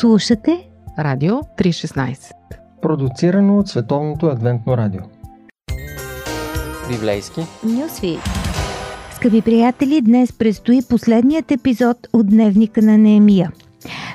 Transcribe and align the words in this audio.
Слушате 0.00 0.68
Радио 0.98 1.34
316 1.34 2.16
Продуцирано 2.82 3.58
от 3.58 3.68
Световното 3.68 4.26
адвентно 4.26 4.76
радио 4.76 5.00
Библейски 6.88 7.40
Нюсви 7.64 8.18
Скъпи 9.14 9.42
приятели, 9.42 10.00
днес 10.00 10.32
предстои 10.32 10.80
последният 10.88 11.50
епизод 11.50 11.96
от 12.12 12.26
Дневника 12.26 12.82
на 12.82 12.98
Неемия. 12.98 13.52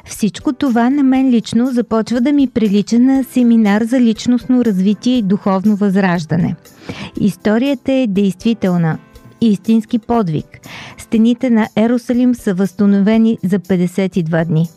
Всичко 0.06 0.54
това 0.54 0.90
на 0.90 1.04
мен 1.04 1.30
лично 1.30 1.72
започва 1.72 2.22
да 2.22 2.32
ми 2.32 2.48
прилича 2.48 3.00
на 3.00 3.24
семинар 3.24 3.84
за 3.84 4.00
личностно 4.00 4.66
развитие 4.66 5.18
и 5.18 5.22
духовно 5.22 5.76
възраждане. 5.76 6.56
Историята 7.20 7.92
е 7.92 8.08
действителна, 8.08 8.98
истински 9.42 10.00
подвиг. 10.00 10.60
Стените 10.98 11.50
на 11.50 11.68
Ерусалим 11.76 12.36
са 12.36 12.54
възстановени 12.54 13.38
за 13.44 13.60
52 13.60 14.46
дни. 14.46 14.68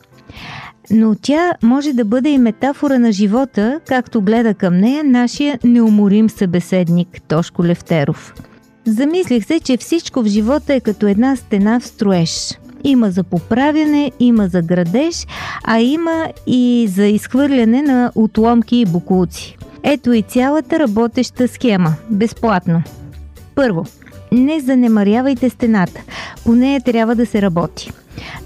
Но 0.90 1.14
тя 1.22 1.52
може 1.62 1.92
да 1.92 2.04
бъде 2.04 2.28
и 2.28 2.38
метафора 2.38 2.98
на 2.98 3.12
живота, 3.12 3.80
както 3.88 4.20
гледа 4.20 4.54
към 4.54 4.78
нея 4.78 5.04
нашия 5.04 5.58
неуморим 5.64 6.30
събеседник 6.30 7.08
Тошко 7.28 7.64
Левтеров. 7.64 8.34
Замислих 8.86 9.46
се, 9.46 9.60
че 9.60 9.76
всичко 9.76 10.22
в 10.22 10.26
живота 10.26 10.74
е 10.74 10.80
като 10.80 11.06
една 11.06 11.36
стена 11.36 11.80
в 11.80 11.86
строеж. 11.86 12.58
Има 12.84 13.10
за 13.10 13.24
поправяне, 13.24 14.12
има 14.20 14.48
за 14.48 14.62
градеж, 14.62 15.26
а 15.64 15.80
има 15.80 16.28
и 16.46 16.88
за 16.90 17.06
изхвърляне 17.06 17.82
на 17.82 18.12
отломки 18.14 18.76
и 18.76 18.84
букулци. 18.84 19.56
Ето 19.82 20.12
и 20.12 20.22
цялата 20.22 20.78
работеща 20.78 21.48
схема. 21.48 21.94
Безплатно. 22.10 22.82
Първо, 23.54 23.84
не 24.32 24.60
занемарявайте 24.60 25.50
стената. 25.50 26.00
По 26.44 26.52
нея 26.52 26.80
трябва 26.80 27.14
да 27.14 27.26
се 27.26 27.42
работи. 27.42 27.92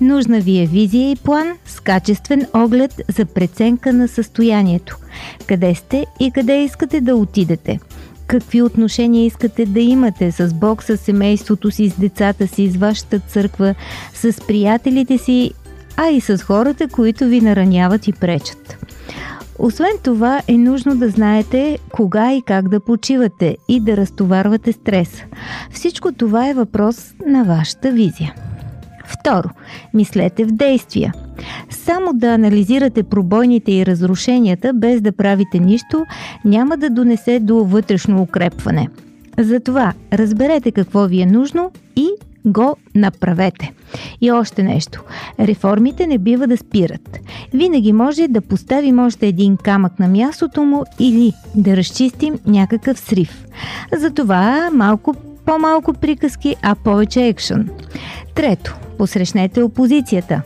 Нужна 0.01 0.41
ви 0.41 0.62
е 0.62 0.66
визия 0.66 1.11
и 1.11 1.16
план 1.16 1.52
с 1.66 1.80
качествен 1.80 2.46
оглед 2.54 3.01
за 3.16 3.24
преценка 3.24 3.93
на 3.93 4.09
състоянието. 4.09 4.99
Къде 5.46 5.74
сте 5.74 6.07
и 6.21 6.30
къде 6.30 6.65
искате 6.65 7.01
да 7.01 7.16
отидете. 7.16 7.80
Какви 8.26 8.63
отношения 8.63 9.26
искате 9.26 9.66
да 9.66 9.80
имате 9.80 10.32
с 10.32 10.54
Бог, 10.54 10.82
с 10.82 10.96
семейството 10.96 11.71
си, 11.71 11.88
с 11.88 11.96
децата 11.96 12.46
си, 12.46 12.71
с 12.71 12.76
вашата 12.76 13.19
църква, 13.19 13.74
с 14.15 14.46
приятелите 14.46 15.19
си, 15.19 15.52
а 15.96 16.09
и 16.09 16.21
с 16.21 16.38
хората, 16.38 16.88
които 16.88 17.24
ви 17.24 17.41
нараняват 17.41 18.09
и 18.09 18.13
пречат. 18.13 18.79
Освен 19.59 19.93
това 20.02 20.43
е 20.49 20.59
нужно 20.59 20.96
да 20.96 21.09
знаете 21.09 21.79
кога 21.93 22.32
и 22.32 22.43
как 22.43 22.69
да 22.69 22.80
почивате 22.80 23.57
и 23.69 23.80
да 23.80 23.96
разтоварвате 23.96 24.73
стрес. 24.73 25.23
Всичко 25.71 26.13
това 26.13 26.49
е 26.49 26.54
въпрос 26.54 27.15
на 27.26 27.45
вашата 27.45 27.93
визия. 27.93 28.35
Второ, 29.09 29.48
мислете 29.95 30.45
в 30.45 30.48
действия. 30.48 31.14
Само 31.70 32.12
да 32.14 32.26
анализирате 32.26 33.02
пробойните 33.02 33.73
и 33.73 33.87
разрушенията 33.87 34.73
без 34.74 35.01
да 35.01 35.12
правите 35.12 35.59
нищо 35.59 36.06
няма 36.45 36.76
да 36.76 36.90
донесе 36.90 37.40
до 37.40 37.64
вътрешно 37.64 38.23
укрепване. 38.23 38.88
Затова 39.38 39.92
разберете 40.12 40.73
какво 40.73 41.06
ви 41.06 41.20
е 41.20 41.26
нужно 41.26 41.70
и 41.96 42.09
го 42.46 42.76
направете. 42.95 43.73
И 44.20 44.32
още 44.32 44.62
нещо. 44.62 45.04
Реформите 45.40 46.06
не 46.06 46.18
бива 46.18 46.46
да 46.46 46.56
спират. 46.56 47.18
Винаги 47.54 47.92
може 47.92 48.29
да 48.29 48.40
поставим 48.40 48.98
още 48.98 49.26
един 49.26 49.56
камък 49.56 49.98
на 49.98 50.09
мястото 50.09 50.62
му 50.62 50.84
или 50.98 51.32
да 51.54 51.76
разчистим 51.76 52.38
някакъв 52.46 52.98
срив. 52.98 53.45
Затова 53.98 54.70
малко 54.73 55.14
по-малко 55.49 55.95
приказки, 55.95 56.57
а 56.63 56.74
повече 56.74 57.27
екшън. 57.27 57.68
Трето, 58.35 58.77
посрещнете 58.99 59.63
опозицията, 59.63 60.43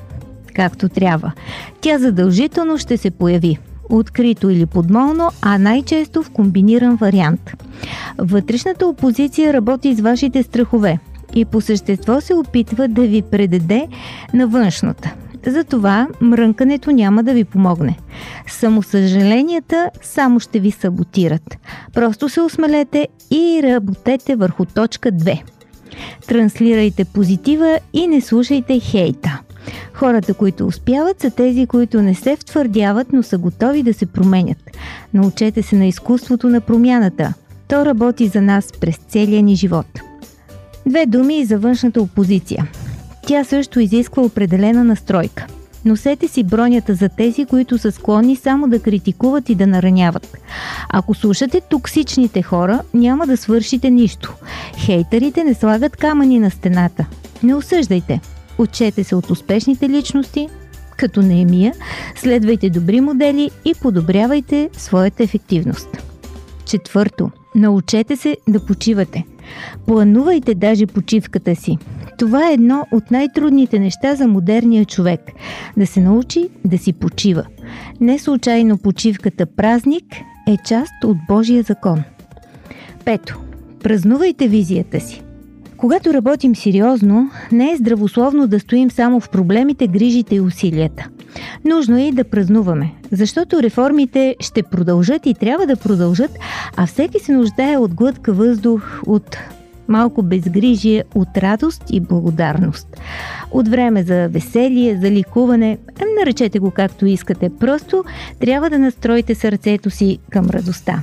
както 0.55 0.89
трябва. 0.89 1.33
Тя 1.81 1.99
задължително 1.99 2.79
ще 2.79 2.97
се 2.97 3.11
появи 3.11 3.59
открито 3.89 4.51
или 4.51 4.67
подмолно, 4.67 5.31
а 5.43 5.59
най-често 5.59 6.23
в 6.23 6.31
комбиниран 6.31 6.97
вариант. 6.97 7.51
Вътрешната 8.19 8.87
опозиция 8.87 9.53
работи 9.53 9.95
с 9.95 10.01
вашите 10.01 10.43
страхове 10.43 10.99
и 11.35 11.45
по 11.45 11.61
същество 11.61 12.21
се 12.21 12.35
опитва 12.35 12.89
да 12.89 13.03
ви 13.03 13.23
предаде 13.23 13.89
на 14.35 14.47
външната. 14.47 15.15
Затова 15.47 16.09
мрънкането 16.21 16.91
няма 16.91 17.23
да 17.23 17.35
ви 17.35 17.45
помогне. 17.45 17.99
Самосъжаленията 18.47 19.91
само 20.03 20.41
ще 20.41 20.61
ви 20.61 20.71
саботират. 20.71 21.57
Просто 21.93 22.29
се 22.29 22.41
осмелете 22.41 23.09
и 23.31 23.61
работете 23.65 24.37
върху 24.37 24.65
точка 24.65 25.13
2. 25.13 25.43
Транслирайте 26.27 27.05
позитива 27.05 27.79
и 27.93 28.07
не 28.07 28.21
слушайте 28.21 28.81
хейта. 28.81 29.41
Хората, 29.95 30.35
които 30.35 30.67
успяват, 30.67 31.21
са 31.21 31.31
тези, 31.31 31.67
които 31.67 32.03
не 32.03 32.15
се 32.15 32.37
втвърдяват, 32.37 33.13
но 33.13 33.23
са 33.23 33.39
готови 33.39 33.83
да 33.83 33.95
се 33.95 34.07
променят. 34.07 34.59
Научете 35.15 35.63
се 35.63 35.77
на 35.77 35.87
изкуството 35.87 36.49
на 36.49 36.61
промяната. 36.61 37.35
То 37.69 37.87
работи 37.87 38.29
за 38.29 38.41
нас 38.41 38.73
през 38.81 38.97
целия 38.97 39.43
ни 39.43 39.57
живот. 39.57 39.87
Две 40.87 41.07
думи 41.07 41.45
за 41.45 41.59
външната 41.59 42.03
опозиция. 42.03 42.69
Тя 43.27 43.45
също 43.45 43.81
изисква 43.81 44.23
определена 44.23 44.85
настройка. 44.85 45.47
Носете 45.85 46.29
си 46.29 46.45
бронята 46.45 46.95
за 46.95 47.09
тези, 47.09 47.45
които 47.45 47.79
са 47.79 47.93
склонни 47.93 48.37
само 48.37 48.69
да 48.69 48.81
критикуват 48.81 49.49
и 49.49 49.55
да 49.55 49.67
нараняват. 49.67 50.39
Ако 50.89 51.15
слушате 51.15 51.61
токсичните 51.61 52.43
хора, 52.43 52.83
няма 52.95 53.27
да 53.27 53.37
свършите 53.37 53.91
нищо. 53.91 54.35
Хейтерите 54.79 55.45
не 55.45 55.55
слагат 55.55 55.97
камъни 55.97 56.39
на 56.39 56.51
стената. 56.51 57.07
Не 57.43 57.55
осъждайте. 57.55 58.21
Учете 58.59 59.05
се 59.05 59.15
от 59.15 59.31
успешните 59.31 59.89
личности, 59.89 60.49
като 60.97 61.23
Неемия, 61.23 61.75
следвайте 62.17 62.71
добри 62.71 63.01
модели 63.01 63.51
и 63.65 63.75
подобрявайте 63.75 64.71
своята 64.73 65.23
ефективност. 65.23 65.89
Четвърто. 66.65 67.31
Научете 67.55 68.17
се 68.17 68.37
да 68.49 68.67
почивате. 68.67 69.25
Планувайте 69.87 70.55
даже 70.55 70.87
почивката 70.87 71.57
си. 71.57 71.79
Това 72.23 72.51
е 72.51 72.53
едно 72.53 72.87
от 72.93 73.11
най-трудните 73.11 73.79
неща 73.79 74.15
за 74.15 74.29
модерния 74.29 74.85
човек– 74.85 75.21
да 75.77 75.87
се 75.87 76.01
научи 76.01 76.49
да 76.65 76.79
си 76.79 76.93
почива. 76.93 77.45
Не 78.01 78.19
случайно 78.19 78.79
почивката 78.79 79.47
празник 79.47 80.05
е 80.49 80.57
част 80.69 80.93
от 81.05 81.17
Божия 81.29 81.63
закон. 81.63 82.03
Пето. 83.05 83.41
Празнувайте 83.83 84.49
визията 84.49 85.01
си. 85.01 85.23
Когато 85.77 86.15
работим 86.15 86.57
сериозно, 86.57 87.31
не 87.53 87.73
е 87.73 87.77
здравословно 87.77 88.47
да 88.47 88.61
стоим 88.61 88.91
само 88.91 89.21
в 89.21 89.31
проблемите, 89.31 89.87
грижите 89.87 90.35
и 90.35 90.41
усилията. 90.41 91.09
Нужно 91.65 91.99
е 91.99 92.03
и 92.03 92.13
да 92.13 92.25
празнуваме, 92.25 92.93
защото 93.13 93.63
реформите 93.63 94.37
ще 94.41 94.63
продължат 94.63 95.27
и 95.27 95.35
трябва 95.35 95.67
да 95.67 95.77
продължат, 95.77 96.31
а 96.77 96.87
всеки 96.87 97.19
се 97.19 97.33
нуждае 97.33 97.77
от 97.77 97.95
глътка 97.95 98.33
въздух, 98.33 99.03
от 99.07 99.37
малко 99.89 100.23
безгрижие, 100.23 101.05
от 101.15 101.29
радост 101.37 101.83
и 101.91 102.01
благодарност. 102.01 103.01
От 103.51 103.69
време 103.69 104.03
за 104.03 104.29
веселие, 104.29 104.99
за 105.03 105.11
ликуване, 105.11 105.79
наречете 106.19 106.59
го 106.59 106.71
както 106.71 107.07
искате, 107.07 107.51
просто 107.61 108.05
трябва 108.41 108.71
да 108.71 108.79
настроите 108.79 109.35
сърцето 109.35 109.91
си 109.91 110.19
към 110.31 110.47
радостта. 110.51 111.03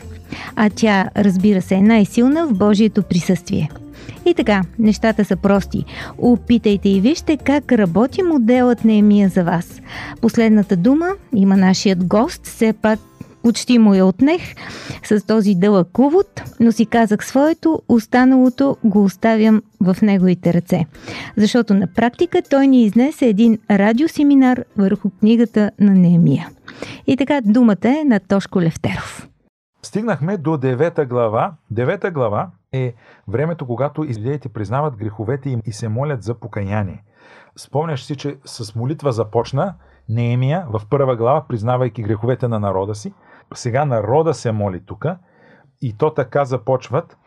А 0.55 0.69
тя, 0.69 1.09
разбира 1.17 1.61
се, 1.61 1.75
е 1.75 1.81
най-силна 1.81 2.47
в 2.47 2.53
Божието 2.53 3.03
присъствие. 3.03 3.69
И 4.25 4.33
така, 4.33 4.61
нещата 4.79 5.25
са 5.25 5.35
прости. 5.35 5.85
Опитайте 6.17 6.89
и 6.89 7.01
вижте 7.01 7.37
как 7.37 7.71
работи 7.71 8.23
моделът 8.23 8.85
на 8.85 8.93
Емия 8.93 9.29
за 9.29 9.43
вас. 9.43 9.81
Последната 10.21 10.75
дума 10.75 11.07
има 11.35 11.57
нашият 11.57 12.05
гост, 12.07 12.47
все 12.47 12.73
пак 12.73 12.99
почти 13.43 13.79
му 13.79 13.93
я 13.93 14.05
отнех 14.05 14.41
с 15.03 15.25
този 15.25 15.55
дълъг 15.55 15.99
увод, 15.99 16.41
но 16.59 16.71
си 16.71 16.85
казах 16.85 17.25
своето, 17.25 17.81
останалото 17.87 18.77
го 18.83 19.03
оставям 19.03 19.61
в 19.81 19.97
неговите 20.01 20.53
ръце. 20.53 20.85
Защото 21.37 21.73
на 21.73 21.87
практика 21.87 22.41
той 22.49 22.67
ни 22.67 22.83
изнесе 22.83 23.25
един 23.25 23.59
радиосеминар 23.71 24.63
върху 24.77 25.09
книгата 25.19 25.71
на 25.79 25.91
Неемия. 25.91 26.49
И 27.07 27.17
така 27.17 27.41
думата 27.45 27.89
е 28.01 28.03
на 28.05 28.19
Тошко 28.19 28.61
Левтеров. 28.61 29.27
Стигнахме 29.83 30.37
до 30.37 30.57
девета 30.57 31.05
глава. 31.05 31.53
Девета 31.71 32.11
глава 32.11 32.49
е 32.73 32.93
времето, 33.27 33.67
когато 33.67 34.03
излеите 34.03 34.49
признават 34.49 34.95
греховете 34.95 35.49
им 35.49 35.61
и 35.65 35.71
се 35.71 35.89
молят 35.89 36.23
за 36.23 36.33
покаяние. 36.33 37.03
Спомняш 37.57 38.03
си, 38.03 38.15
че 38.15 38.37
с 38.45 38.75
молитва 38.75 39.11
започна 39.11 39.73
Неемия 40.09 40.65
в 40.69 40.81
първа 40.89 41.15
глава, 41.15 41.45
признавайки 41.47 42.03
греховете 42.03 42.47
на 42.47 42.59
народа 42.59 42.95
си. 42.95 43.13
Сега 43.53 43.85
народа 43.85 44.33
се 44.33 44.51
моли 44.51 44.85
тук 44.85 45.05
и 45.81 45.97
то 45.97 46.13
така 46.13 46.45
започват. 46.45 47.17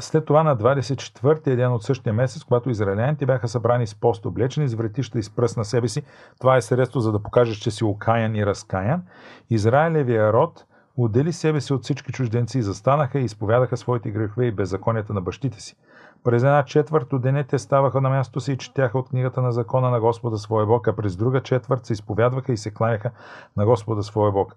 След 0.00 0.24
това 0.24 0.42
на 0.42 0.56
24-ти 0.56 1.56
ден 1.56 1.72
от 1.72 1.82
същия 1.82 2.12
месец, 2.12 2.44
когато 2.44 2.70
израеляните 2.70 3.26
бяха 3.26 3.48
събрани 3.48 3.86
с 3.86 3.94
пост, 3.94 4.26
облечени 4.26 4.68
с 4.68 4.74
вратища 4.74 5.18
и 5.18 5.22
с 5.22 5.30
пръст 5.30 5.56
на 5.56 5.64
себе 5.64 5.88
си, 5.88 6.02
това 6.40 6.56
е 6.56 6.62
средство 6.62 7.00
за 7.00 7.12
да 7.12 7.22
покажеш, 7.22 7.56
че 7.56 7.70
си 7.70 7.84
окаян 7.84 8.34
и 8.34 8.46
разкаян, 8.46 9.02
Израилевия 9.50 10.32
род 10.32 10.64
отдели 10.96 11.32
себе 11.32 11.60
си 11.60 11.72
от 11.72 11.82
всички 11.82 12.12
чужденци 12.12 12.58
и 12.58 12.62
застанаха 12.62 13.18
и 13.18 13.24
изповядаха 13.24 13.76
своите 13.76 14.10
грехове 14.10 14.46
и 14.46 14.52
беззаконията 14.52 15.12
на 15.14 15.20
бащите 15.20 15.60
си. 15.60 15.76
През 16.24 16.42
една 16.42 16.64
четвърт 16.64 17.12
от 17.12 17.22
денете 17.22 17.58
ставаха 17.58 18.00
на 18.00 18.10
мястото 18.10 18.40
си 18.40 18.52
и 18.52 18.56
четяха 18.56 18.98
от 18.98 19.08
книгата 19.08 19.42
на 19.42 19.52
закона 19.52 19.90
на 19.90 20.00
Господа 20.00 20.38
своя 20.38 20.66
Бог, 20.66 20.88
а 20.88 20.96
през 20.96 21.16
друга 21.16 21.42
четвърт 21.42 21.86
се 21.86 21.92
изповядваха 21.92 22.52
и 22.52 22.56
се 22.56 22.74
кланяха 22.74 23.10
на 23.56 23.66
Господа 23.66 24.02
своя 24.02 24.32
Бог. 24.32 24.56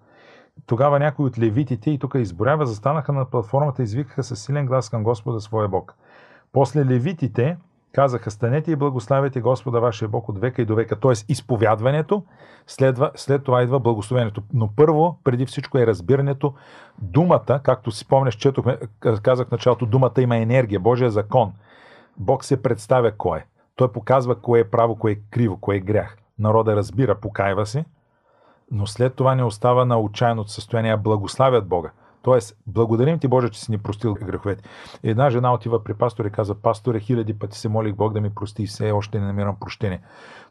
Тогава 0.65 0.99
някои 0.99 1.25
от 1.25 1.39
левитите, 1.39 1.91
и 1.91 1.99
тук 1.99 2.15
изборява, 2.15 2.65
застанаха 2.65 3.13
на 3.13 3.25
платформата 3.25 3.81
и 3.81 3.83
извикаха 3.83 4.23
със 4.23 4.43
силен 4.43 4.65
глас 4.65 4.89
към 4.89 5.03
Господа 5.03 5.39
своя 5.39 5.67
Бог. 5.67 5.95
После 6.53 6.85
левитите 6.85 7.57
казаха, 7.97 8.31
станете 8.31 8.71
и 8.71 8.75
благославяйте 8.75 9.41
Господа 9.41 9.79
вашия 9.79 10.07
Бог 10.07 10.29
от 10.29 10.39
века 10.39 10.61
и 10.61 10.65
до 10.65 10.75
века. 10.75 10.95
Тоест, 10.95 11.29
изповядването, 11.29 12.23
следва, 12.67 13.11
след 13.15 13.43
това 13.43 13.63
идва 13.63 13.79
благословението. 13.79 14.41
Но 14.53 14.69
първо, 14.75 15.19
преди 15.23 15.45
всичко 15.45 15.77
е 15.77 15.87
разбирането. 15.87 16.53
Думата, 17.01 17.59
както 17.63 17.91
си 17.91 18.07
помняш, 18.07 18.35
четохме, 18.35 18.77
казах 19.21 19.47
в 19.47 19.51
началото, 19.51 19.85
думата 19.85 20.11
има 20.17 20.37
енергия, 20.37 20.79
Божия 20.79 21.11
закон. 21.11 21.53
Бог 22.17 22.45
се 22.45 22.61
представя 22.61 23.11
кой 23.11 23.39
е. 23.39 23.45
Той 23.75 23.91
показва 23.91 24.35
кое 24.35 24.59
е 24.59 24.69
право, 24.69 24.95
кое 24.95 25.11
е 25.11 25.19
криво, 25.31 25.57
кое 25.57 25.75
е 25.75 25.79
грях. 25.79 26.17
Народа 26.39 26.75
разбира, 26.75 27.15
покайва 27.15 27.65
се, 27.65 27.85
но 28.71 28.87
след 28.87 29.15
това 29.15 29.35
не 29.35 29.43
остава 29.43 29.85
на 29.85 29.99
отчаяното 29.99 30.51
състояние, 30.51 30.93
а 30.93 30.97
благославят 30.97 31.67
Бога. 31.67 31.91
Тоест, 32.21 32.57
благодарим 32.67 33.19
ти, 33.19 33.27
Боже, 33.27 33.49
че 33.49 33.59
си 33.59 33.71
ни 33.71 33.77
простил 33.77 34.13
греховете. 34.13 34.63
Една 35.03 35.29
жена 35.29 35.53
отива 35.53 35.83
при 35.83 35.93
пастор 35.93 36.25
и 36.25 36.29
каза, 36.29 36.55
пасторе, 36.55 36.99
хиляди 36.99 37.39
пъти 37.39 37.59
се 37.59 37.69
молих 37.69 37.95
Бог 37.95 38.13
да 38.13 38.21
ми 38.21 38.29
прости 38.29 38.63
и 38.63 38.67
все 38.67 38.91
още 38.91 39.19
не 39.19 39.25
намирам 39.25 39.55
прощение. 39.59 40.01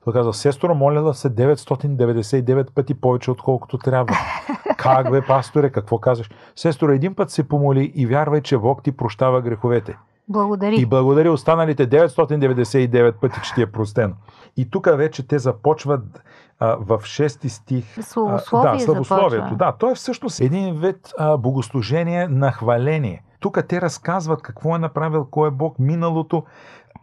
Той 0.04 0.12
каза, 0.12 0.32
сестро, 0.32 0.74
молила 0.74 1.14
се 1.14 1.34
999 1.34 2.70
пъти 2.70 2.94
повече, 2.94 3.30
отколкото 3.30 3.78
трябва. 3.78 4.14
Как 4.78 5.10
бе, 5.10 5.22
пасторе, 5.22 5.70
какво 5.70 5.98
казваш? 5.98 6.30
Сестро, 6.56 6.90
един 6.90 7.14
път 7.14 7.30
се 7.30 7.48
помоли 7.48 7.92
и 7.94 8.06
вярвай, 8.06 8.40
че 8.40 8.58
Бог 8.58 8.82
ти 8.82 8.92
прощава 8.92 9.40
греховете. 9.40 9.96
Благодари. 10.28 10.76
И 10.76 10.86
благодари 10.86 11.28
останалите 11.28 11.88
999 11.88 13.12
пъти, 13.12 13.40
че 13.44 13.54
ти 13.54 13.62
е 13.62 13.66
простено. 13.66 14.14
И 14.56 14.70
тук 14.70 14.88
вече 14.96 15.28
те 15.28 15.38
започват 15.38 16.22
а, 16.58 16.76
в 16.76 16.98
6 16.98 17.48
стих. 17.48 18.04
Славословие 18.04 18.72
да, 18.72 18.80
славословието. 18.80 19.56
Да, 19.56 19.72
то 19.72 19.90
е 19.90 19.94
всъщност 19.94 20.40
един 20.40 20.74
вид 20.74 21.12
а, 21.18 21.36
богослужение 21.36 22.28
на 22.28 22.52
хваление. 22.52 23.22
Тук 23.40 23.58
те 23.68 23.80
разказват 23.80 24.42
какво 24.42 24.76
е 24.76 24.78
направил, 24.78 25.26
кой 25.30 25.48
е 25.48 25.50
Бог, 25.50 25.78
миналото 25.78 26.44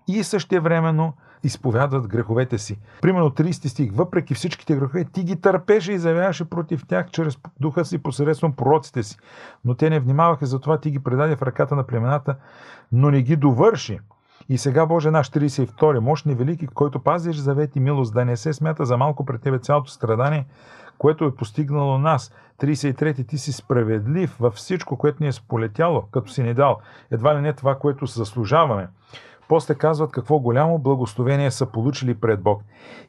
и 0.08 0.24
същевременно 0.24 1.14
изповядват 1.44 2.08
греховете 2.08 2.58
си. 2.58 2.80
Примерно 3.02 3.30
30 3.30 3.68
стих. 3.68 3.92
Въпреки 3.94 4.34
всичките 4.34 4.76
грехове, 4.76 5.06
ти 5.06 5.24
ги 5.24 5.42
търпеше 5.42 5.94
и 5.94 6.00
заявяваше 6.00 6.50
против 6.50 6.88
тях 6.88 7.10
чрез 7.12 7.38
духа 7.60 7.86
си 7.86 8.04
посредством 8.04 8.54
пророците 8.54 9.04
си. 9.04 9.18
Но 9.66 9.76
те 9.76 9.90
не 9.90 10.00
внимаваха, 10.00 10.46
затова 10.46 10.78
ти 10.78 10.92
ги 10.92 11.00
предаде 11.00 11.36
в 11.36 11.42
ръката 11.42 11.76
на 11.76 11.84
племената, 11.84 12.36
но 12.92 13.12
не 13.12 13.22
ги 13.22 13.36
довърши. 13.36 14.00
И 14.50 14.58
сега, 14.58 14.86
Боже 14.86 15.12
наш 15.12 15.30
32, 15.30 16.00
мощни 16.00 16.36
велики, 16.36 16.68
който 16.68 17.00
пазиш 17.00 17.36
завет 17.36 17.76
и 17.76 17.80
милост, 17.80 18.14
да 18.14 18.26
не 18.26 18.38
се 18.38 18.54
смята 18.54 18.86
за 18.86 18.98
малко 18.98 19.26
пред 19.26 19.42
Тебе 19.42 19.60
цялото 19.60 19.92
страдание, 19.92 20.46
което 20.98 21.26
е 21.26 21.36
постигнало 21.36 21.98
нас. 21.98 22.32
33. 22.62 23.28
Ти 23.28 23.38
си 23.38 23.54
справедлив 23.54 24.38
във 24.40 24.54
всичко, 24.54 24.98
което 24.98 25.24
ни 25.24 25.30
е 25.30 25.32
сполетяло, 25.32 26.04
като 26.12 26.32
си 26.32 26.44
ни 26.44 26.54
дал. 26.54 26.78
Едва 27.12 27.36
ли 27.36 27.42
не 27.42 27.54
това, 27.54 27.76
което 27.76 28.06
заслужаваме. 28.06 28.88
После 29.48 29.76
казват 29.76 30.12
какво 30.12 30.40
голямо 30.40 30.80
благословение 30.80 31.52
са 31.52 31.66
получили 31.66 32.14
пред 32.14 32.42
Бог. 32.42 32.62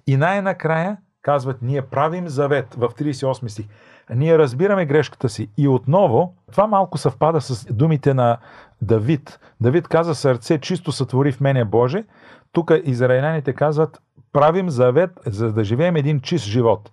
И 0.07 0.17
най-накрая 0.17 0.97
казват, 1.23 1.63
ние 1.63 1.83
правим 1.83 2.29
завет 2.29 2.75
в 2.75 2.89
38 2.89 3.47
стих. 3.47 3.67
Ние 4.11 4.39
разбираме 4.39 4.87
грешката 4.87 5.29
си. 5.29 5.51
И 5.57 5.69
отново, 5.69 6.35
това 6.51 6.67
малко 6.67 6.99
съвпада 6.99 7.41
с 7.41 7.67
думите 7.73 8.15
на 8.15 8.39
Давид. 8.83 9.39
Давид 9.61 9.89
каза, 9.89 10.15
сърце 10.15 10.59
чисто 10.59 10.93
сътвори 10.93 11.33
в 11.33 11.41
мене 11.41 11.65
Боже. 11.65 12.05
Тук 12.53 12.73
израиляните 12.85 13.53
казват, 13.53 14.01
правим 14.33 14.71
завет, 14.71 15.11
за 15.27 15.53
да 15.53 15.65
живеем 15.65 15.97
един 15.97 16.21
чист 16.21 16.45
живот. 16.45 16.91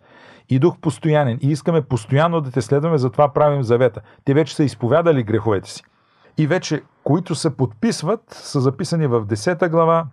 И 0.50 0.60
дух 0.60 0.78
постоянен. 0.82 1.40
И 1.42 1.48
искаме 1.52 1.82
постоянно 1.82 2.42
да 2.42 2.52
те 2.52 2.62
следваме, 2.62 2.98
затова 2.98 3.34
правим 3.34 3.64
завета. 3.64 4.02
Те 4.26 4.34
вече 4.34 4.56
са 4.56 4.64
изповядали 4.64 5.24
греховете 5.24 5.70
си. 5.70 5.84
И 6.38 6.48
вече, 6.48 6.84
които 7.04 7.36
се 7.36 7.58
подписват, 7.58 8.22
са 8.30 8.62
записани 8.62 9.08
в 9.08 9.26
10 9.26 9.70
глава, 9.70 10.06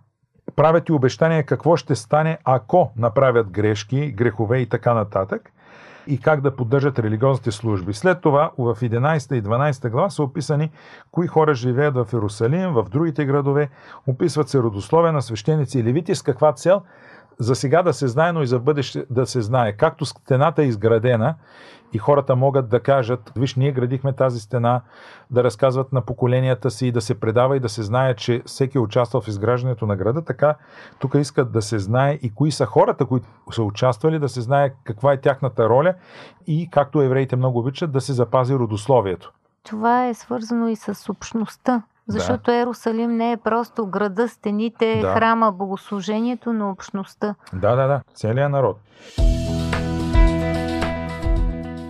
правят 0.57 0.89
и 0.89 0.93
обещания 0.93 1.47
какво 1.47 1.77
ще 1.77 1.95
стане, 1.95 2.39
ако 2.45 2.91
направят 2.97 3.51
грешки, 3.51 4.13
грехове 4.13 4.59
и 4.59 4.69
така 4.69 4.95
нататък 4.95 5.53
и 6.09 6.19
как 6.19 6.41
да 6.41 6.57
поддържат 6.57 6.99
религиозните 6.99 7.51
служби. 7.51 7.95
След 7.95 8.21
това 8.21 8.51
в 8.59 8.77
11 8.83 9.35
и 9.35 9.43
12 9.43 9.91
глава 9.91 10.11
са 10.11 10.23
описани 10.23 10.71
кои 11.11 11.27
хора 11.27 11.55
живеят 11.55 11.95
в 11.95 12.07
Иерусалим, 12.13 12.73
в 12.73 12.87
другите 12.91 13.25
градове, 13.25 13.69
описват 14.07 14.49
се 14.49 14.59
родословия 14.59 15.13
на 15.13 15.23
свещеници 15.23 15.79
и 15.79 15.85
левити 15.85 16.15
с 16.15 16.23
каква 16.23 16.53
цел 16.53 16.83
за 17.39 17.55
сега 17.55 17.83
да 17.83 17.93
се 17.93 18.09
знае, 18.09 18.33
но 18.33 18.43
и 18.43 18.47
за 18.47 18.59
бъдеще 18.59 19.07
да 19.11 19.27
се 19.27 19.41
знае. 19.41 19.73
Както 19.73 20.05
стената 20.05 20.63
е 20.63 20.67
изградена 20.67 21.35
и 21.93 21.99
хората 21.99 22.37
могат 22.37 22.69
да 22.69 22.81
кажат, 22.81 23.33
виж, 23.37 23.55
ние 23.55 23.73
градихме 23.73 24.13
тази 24.13 24.41
стена, 24.41 24.81
да 25.31 25.45
разказват 25.45 25.93
на 25.93 26.03
поколенията 26.03 26.71
си 26.71 26.87
и 26.87 26.93
да 26.93 27.01
се 27.01 27.21
предава 27.21 27.57
и 27.57 27.61
да 27.61 27.69
се 27.69 27.83
знае, 27.83 28.15
че 28.15 28.43
всеки 28.47 28.79
е 28.79 28.81
участвал 28.81 29.23
в 29.23 29.29
изграждането 29.29 29.87
на 29.87 29.97
града, 29.97 30.25
така 30.25 30.55
тук 30.99 31.15
искат 31.15 31.53
да 31.53 31.63
се 31.63 31.79
знае 31.79 32.19
и 32.23 32.35
кои 32.35 32.53
са 32.53 32.67
хората, 32.67 33.07
които 33.07 33.27
са 33.51 33.63
участвали, 33.63 34.19
да 34.19 34.29
се 34.29 34.41
знае 34.41 34.75
каква 34.85 35.13
е 35.13 35.21
тяхната 35.21 35.69
роля 35.69 35.95
и, 36.47 36.69
както 36.71 37.03
евреите 37.03 37.37
много 37.37 37.59
обичат, 37.59 37.93
да 37.93 38.01
се 38.01 38.13
запази 38.13 38.55
родословието. 38.55 39.33
Това 39.63 40.07
е 40.07 40.15
свързано 40.15 40.69
и 40.69 40.77
с 40.77 41.13
общността. 41.13 41.83
Защото 42.09 42.51
Ерусалим 42.51 43.17
не 43.17 43.33
е 43.33 43.37
просто 43.37 43.87
града, 43.87 44.29
стените, 44.29 44.99
Да. 45.03 45.15
храма, 45.15 45.53
богослужението, 45.53 46.53
но 46.53 46.71
общността. 46.71 47.35
Да, 47.53 47.77
да, 47.77 47.87
да, 47.87 48.01
целият 48.15 48.51
народ. 48.51 48.77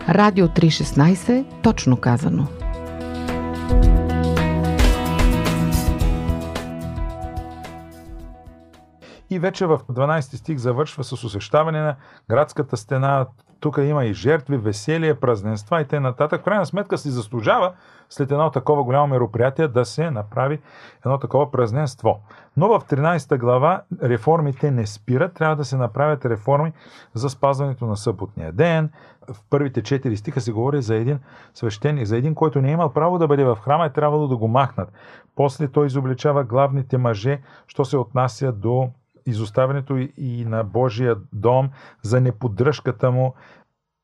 Радио 0.09 0.49
316, 0.49 1.45
точно 1.63 1.97
казано. 1.97 2.47
И 9.39 9.41
вече 9.41 9.67
в 9.67 9.79
12 9.79 10.21
стих 10.21 10.59
завършва 10.59 11.05
с 11.05 11.13
усещаване 11.13 11.81
на 11.81 11.97
градската 12.31 12.77
стена. 12.77 13.27
Тук 13.61 13.79
има 13.83 14.05
и 14.05 14.15
жертви, 14.15 14.57
веселие, 14.57 15.15
празненства 15.15 15.81
и 15.81 15.85
т.н. 15.85 16.15
В 16.19 16.39
крайна 16.45 16.67
сметка 16.67 16.99
си 16.99 17.11
заслужава 17.11 17.73
след 18.11 18.33
едно 18.33 18.51
такова 18.51 18.85
голямо 18.85 19.07
мероприятие 19.07 19.69
да 19.69 19.85
се 19.85 20.11
направи 20.11 20.59
едно 21.07 21.19
такова 21.19 21.51
празненство. 21.51 22.21
Но 22.57 22.69
в 22.69 22.85
13 22.85 23.39
глава 23.39 23.83
реформите 24.03 24.71
не 24.71 24.87
спират, 24.87 25.35
трябва 25.35 25.57
да 25.57 25.65
се 25.65 25.77
направят 25.77 26.25
реформи 26.25 26.73
за 27.15 27.31
спазването 27.31 27.87
на 27.87 27.97
съботния 27.97 28.53
ден. 28.53 28.91
В 29.33 29.37
първите 29.51 29.83
4 29.83 30.15
стиха 30.15 30.41
се 30.41 30.53
говори 30.53 30.83
за 30.83 30.95
един 30.95 31.19
свещеник, 31.55 32.07
за 32.07 32.17
един, 32.17 32.35
който 32.35 32.61
не 32.61 32.69
е 32.69 32.73
имал 32.73 32.93
право 32.93 33.19
да 33.19 33.27
бъде 33.27 33.45
в 33.45 33.59
храма, 33.65 33.87
е 33.87 33.93
трябвало 33.93 34.29
да 34.29 34.37
го 34.37 34.49
махнат. 34.49 34.93
После 35.37 35.69
той 35.69 35.87
изобличава 35.87 36.45
главните 36.45 36.99
мъже, 36.99 37.41
що 37.67 37.85
се 37.85 37.97
отнася 37.97 38.53
до 38.53 38.91
изоставянето 39.29 39.97
и- 39.97 40.45
на 40.45 40.65
Божия 40.65 41.17
дом, 41.33 41.71
за 42.03 42.21
неподдръжката 42.21 43.11
му. 43.11 43.35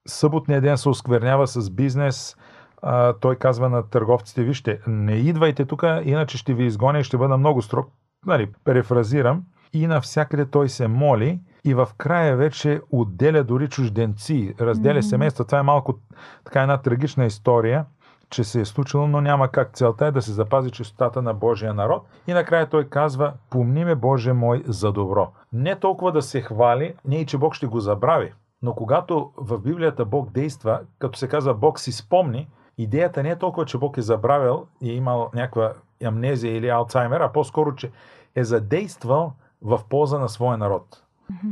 Съботния 0.09 0.61
ден 0.61 0.79
се 0.79 0.89
осквернява 0.89 1.47
с 1.47 1.71
бизнес. 1.71 2.37
А, 2.83 3.13
той 3.13 3.37
казва 3.37 3.69
на 3.69 3.83
търговците, 3.83 4.43
вижте, 4.43 4.81
не 4.87 5.13
идвайте 5.13 5.65
тук, 5.65 5.83
иначе 6.05 6.39
ще 6.39 6.55
ви 6.55 6.65
изгоня 6.65 6.99
и 6.99 7.05
ще 7.05 7.17
бъда 7.17 7.37
много 7.37 7.63
строг. 7.63 7.89
Нали, 8.27 8.49
перефразирам. 8.65 9.43
И 9.73 9.87
навсякъде 9.87 10.47
той 10.47 10.69
се 10.69 10.89
моли 10.89 11.41
и 11.65 11.75
в 11.75 11.89
края 11.99 12.37
вече 12.37 12.81
отделя 12.91 13.45
дори 13.45 13.69
чужденци, 13.69 14.55
разделя 14.61 14.99
Мгм. 14.99 15.03
семейства. 15.03 15.45
Това 15.45 15.59
е 15.59 15.63
малко 15.63 15.99
така 16.45 16.63
една 16.63 16.79
трагична 16.79 17.25
история, 17.27 17.85
че 18.31 18.45
се 18.45 18.61
е 18.61 18.65
случило, 18.65 19.07
но 19.07 19.21
няма 19.21 19.49
как. 19.49 19.73
Целта 19.73 20.07
е 20.07 20.13
да 20.13 20.23
се 20.23 20.33
запази 20.33 20.71
чистотата 20.71 21.23
на 21.23 21.35
Божия 21.35 21.75
народ. 21.75 22.07
И 22.27 22.33
накрая 22.33 22.69
той 22.69 22.85
казва, 22.85 23.33
помни 23.51 23.85
ме, 23.85 23.95
Боже 23.95 24.33
мой, 24.33 24.63
за 24.67 24.93
добро. 24.93 25.33
Не 25.53 25.77
толкова 25.77 26.13
да 26.13 26.23
се 26.23 26.41
хвали, 26.41 26.95
не 27.05 27.17
и 27.17 27.27
че 27.27 27.39
Бог 27.39 27.55
ще 27.55 27.67
го 27.67 27.81
забрави. 27.81 28.33
Но 28.63 28.75
когато 28.75 29.31
в 29.37 29.59
Библията 29.59 30.05
Бог 30.05 30.31
действа, 30.31 30.81
като 30.99 31.19
се 31.19 31.29
казва 31.29 31.55
Бог 31.55 31.81
си 31.81 31.93
спомни, 31.93 32.49
идеята 32.79 33.23
не 33.23 33.31
е 33.31 33.39
толкова, 33.39 33.67
че 33.67 33.79
Бог 33.79 33.97
е 33.97 34.03
забравил 34.03 34.67
и 34.83 34.91
е 34.91 34.95
имал 34.95 35.31
някаква 35.35 35.73
амнезия 36.05 36.57
или 36.57 36.69
алцаймер, 36.69 37.21
а 37.21 37.33
по-скоро, 37.33 37.75
че 37.75 37.91
е 38.35 38.45
задействал 38.45 39.33
в 39.63 39.81
полза 39.89 40.19
на 40.19 40.29
своя 40.29 40.59
народ. 40.59 41.05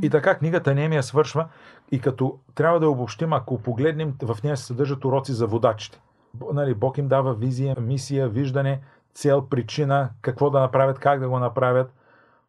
И 0.03 0.11
така 0.11 0.35
книгата 0.35 0.75
Немия 0.75 1.03
свършва 1.03 1.49
и 1.93 2.01
като 2.01 2.39
трябва 2.55 2.81
да 2.81 2.89
обобщим, 2.89 3.33
ако 3.33 3.63
погледнем, 3.63 4.15
в 4.23 4.43
нея 4.45 4.57
се 4.57 4.65
съдържат 4.65 5.05
уроци 5.05 5.33
за 5.33 5.47
водачите. 5.47 6.01
Нали, 6.53 6.75
Бог 6.75 6.99
им 6.99 7.09
дава 7.09 7.35
визия, 7.35 7.77
мисия, 7.81 8.29
виждане, 8.29 8.81
цел, 9.15 9.47
причина, 9.49 10.11
какво 10.21 10.51
да 10.51 10.61
направят, 10.61 10.99
как 10.99 11.21
да 11.21 11.29
го 11.29 11.39
направят. 11.39 11.93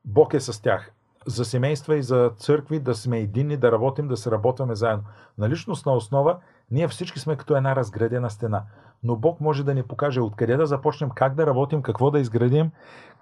Бог 0.06 0.34
е 0.34 0.40
с 0.40 0.62
тях. 0.62 0.92
За 1.26 1.46
семейства 1.46 1.96
и 1.96 2.04
за 2.04 2.32
църкви 2.38 2.80
да 2.80 2.96
сме 2.96 3.20
единни, 3.20 3.58
да 3.58 3.72
работим, 3.72 4.08
да 4.08 4.18
се 4.18 4.32
работваме 4.32 4.76
заедно. 4.76 5.04
На 5.38 5.50
личностна 5.50 5.92
основа 5.92 6.38
Ние 6.72 6.88
всички 6.88 7.20
сме 7.20 7.36
като 7.36 7.56
една 7.56 7.76
разградена 7.76 8.30
стена. 8.30 8.64
Но 9.04 9.16
Бог 9.16 9.42
може 9.42 9.64
да 9.64 9.74
ни 9.74 9.84
покаже 9.84 10.22
откъде 10.22 10.58
да 10.58 10.66
започнем, 10.66 11.10
как 11.10 11.36
да 11.36 11.48
работим, 11.48 11.82
какво 11.82 12.12
да 12.12 12.20
изградим, 12.20 12.72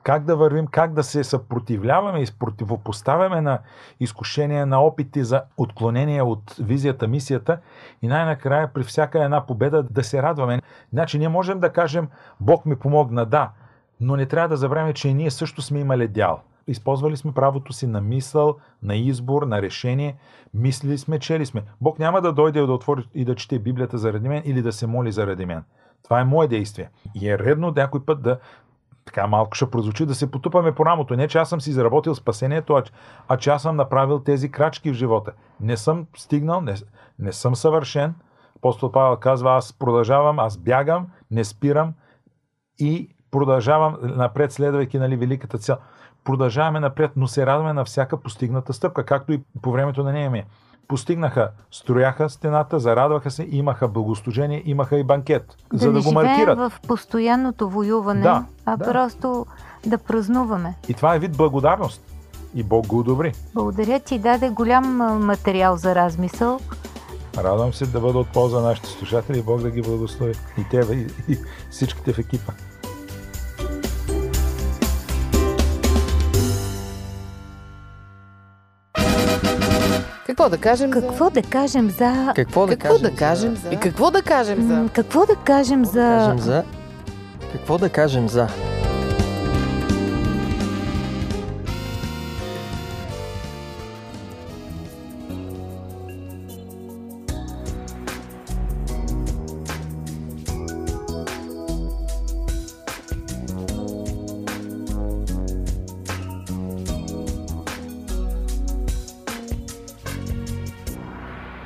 как 0.03 0.24
да 0.24 0.36
вървим, 0.36 0.67
как 0.67 0.93
да 0.93 1.03
се 1.03 1.24
съпротивляваме 1.24 2.20
и 2.20 2.27
противопоставяме 2.39 3.41
на 3.41 3.60
изкушения, 4.00 4.65
на 4.65 4.79
опити 4.79 5.24
за 5.24 5.41
отклонение 5.58 6.22
от 6.22 6.55
визията, 6.60 7.08
мисията 7.08 7.60
и 8.01 8.08
най-накрая 8.08 8.74
при 8.74 8.84
всяка 8.84 9.24
една 9.24 9.46
победа 9.46 9.84
да 9.84 10.03
се 10.03 10.22
радваме. 10.22 10.62
Значи 10.93 11.20
ние 11.20 11.29
можем 11.29 11.60
да 11.60 11.74
кажем 11.74 12.10
Бог 12.39 12.65
ми 12.65 12.75
помогна, 12.75 13.25
да, 13.25 13.51
но 14.00 14.15
не 14.15 14.25
трябва 14.25 14.50
да 14.50 14.58
забравяме, 14.58 14.93
че 14.93 15.10
и 15.10 15.13
ние 15.13 15.31
също 15.31 15.62
сме 15.62 15.79
имали 15.79 16.08
дял. 16.08 16.41
Използвали 16.67 17.17
сме 17.17 17.31
правото 17.31 17.74
си 17.74 17.88
на 17.88 18.01
мисъл, 18.01 18.58
на 18.84 18.96
избор, 18.96 19.43
на 19.43 19.62
решение. 19.62 20.15
Мислили 20.53 20.98
сме, 20.98 21.20
чели 21.20 21.46
сме. 21.46 21.63
Бог 21.81 22.00
няма 22.00 22.22
да 22.22 22.34
дойде 22.34 22.62
да 22.62 22.74
отвори 22.74 23.08
и 23.13 23.25
да 23.25 23.36
чете 23.36 23.60
Библията 23.60 23.98
заради 23.98 24.29
мен 24.29 24.41
или 24.46 24.62
да 24.62 24.72
се 24.72 24.88
моли 24.88 25.12
заради 25.12 25.46
мен. 25.46 25.63
Това 26.03 26.20
е 26.20 26.24
мое 26.24 26.48
действие. 26.48 26.89
И 27.15 27.29
е 27.29 27.39
редно 27.39 27.74
някой 27.75 28.05
път 28.05 28.22
да 28.22 28.39
така 29.13 29.27
малко 29.27 29.56
ще 29.56 29.72
прозвучи, 29.72 30.06
да 30.06 30.15
се 30.15 30.32
потупаме 30.32 30.72
по 30.72 30.86
рамото. 30.86 31.15
Не, 31.15 31.27
че 31.27 31.38
аз 31.38 31.50
съм 31.50 31.62
си 31.62 31.72
заработил 31.72 32.15
спасението, 32.15 32.82
а, 33.27 33.38
че 33.38 33.50
аз 33.50 33.62
съм 33.62 33.75
направил 33.75 34.20
тези 34.20 34.51
крачки 34.51 34.91
в 34.91 34.94
живота. 34.94 35.32
Не 35.60 35.77
съм 35.77 36.06
стигнал, 36.18 36.62
не, 36.62 36.75
не 37.20 37.32
съм 37.32 37.56
съвършен. 37.56 38.15
Апостол 38.58 38.91
Павел 38.91 39.18
казва, 39.18 39.56
аз 39.56 39.74
продължавам, 39.74 40.39
аз 40.39 40.58
бягам, 40.58 41.08
не 41.32 41.44
спирам 41.44 41.94
и 42.80 43.15
продължавам 43.32 43.98
напред, 44.01 44.51
следвайки 44.51 45.00
нали, 45.00 45.15
великата 45.15 45.58
цел. 45.58 45.77
Продължаваме 46.24 46.80
напред, 46.80 47.12
но 47.15 47.27
се 47.27 47.46
радваме 47.46 47.74
на 47.74 47.86
всяка 47.86 48.18
постигната 48.18 48.74
стъпка, 48.74 49.06
както 49.06 49.34
и 49.34 49.41
по 49.62 49.72
времето 49.72 50.03
на 50.03 50.12
Неемия. 50.12 50.46
Постигнаха, 50.88 51.50
строяха 51.72 52.30
стената, 52.30 52.80
зарадваха 52.80 53.32
се, 53.32 53.48
имаха 53.52 53.88
благослужение, 53.88 54.64
имаха 54.66 54.98
и 54.98 55.04
банкет, 55.04 55.58
да 55.74 55.78
за 55.78 55.92
да 55.92 56.02
го 56.02 56.12
маркират. 56.12 56.60
в 56.60 56.74
постоянното 56.88 57.70
воюване, 57.70 58.22
Да, 58.22 58.46
а 58.66 58.78
да. 58.78 58.86
просто 58.86 59.46
да 59.86 59.98
празнуваме. 59.98 60.76
И 60.88 60.94
това 60.94 61.16
е 61.16 61.20
вид 61.20 61.38
благодарност. 61.38 62.02
И 62.56 62.64
Бог 62.64 62.88
го 62.88 63.00
одобри. 63.00 63.34
Благодаря 63.54 64.00
ти, 64.00 64.20
даде 64.20 64.50
голям 64.50 64.86
материал 65.26 65.78
за 65.78 65.96
размисъл. 65.96 66.60
Радвам 67.38 67.74
се 67.74 67.86
да 67.86 68.00
бъда 68.00 68.20
от 68.20 68.28
полза 68.28 68.60
на 68.60 68.68
нашите 68.68 68.90
слушатели 68.90 69.40
и 69.40 69.44
Бог 69.44 69.62
да 69.62 69.70
ги 69.70 69.82
благослови. 69.82 70.34
И 70.58 70.70
тебе, 70.72 70.94
и, 70.94 71.08
и 71.28 71.38
всичките 71.70 72.14
в 72.14 72.20
екипа. 72.20 72.52
Какво 80.32 80.50
да 80.50 80.58
кажем 80.58 80.92
Какво 80.92 81.30
да 81.30 81.42
кажем 81.42 81.90
за... 81.90 82.34
Какво 82.36 82.62
за... 82.62 82.68
да 82.68 82.78
Какво 82.78 82.94
кажем 82.94 83.12
да 83.12 83.16
кажем 83.16 83.56
за... 83.56 83.62
за... 83.62 83.70
И 83.74 83.78
какво 83.78 84.12
да 84.12 84.22
кажем 84.22 84.68
за... 84.68 84.90
Какво 84.94 85.26
да 85.26 85.36
кажем 85.36 85.84
Какво 85.84 85.94
да 85.94 86.02
за... 86.02 86.20
кажем 86.20 86.40
за... 86.40 86.64
Какво 87.52 87.78
да 87.78 87.90
кажем 87.90 88.30
за... 88.30 88.48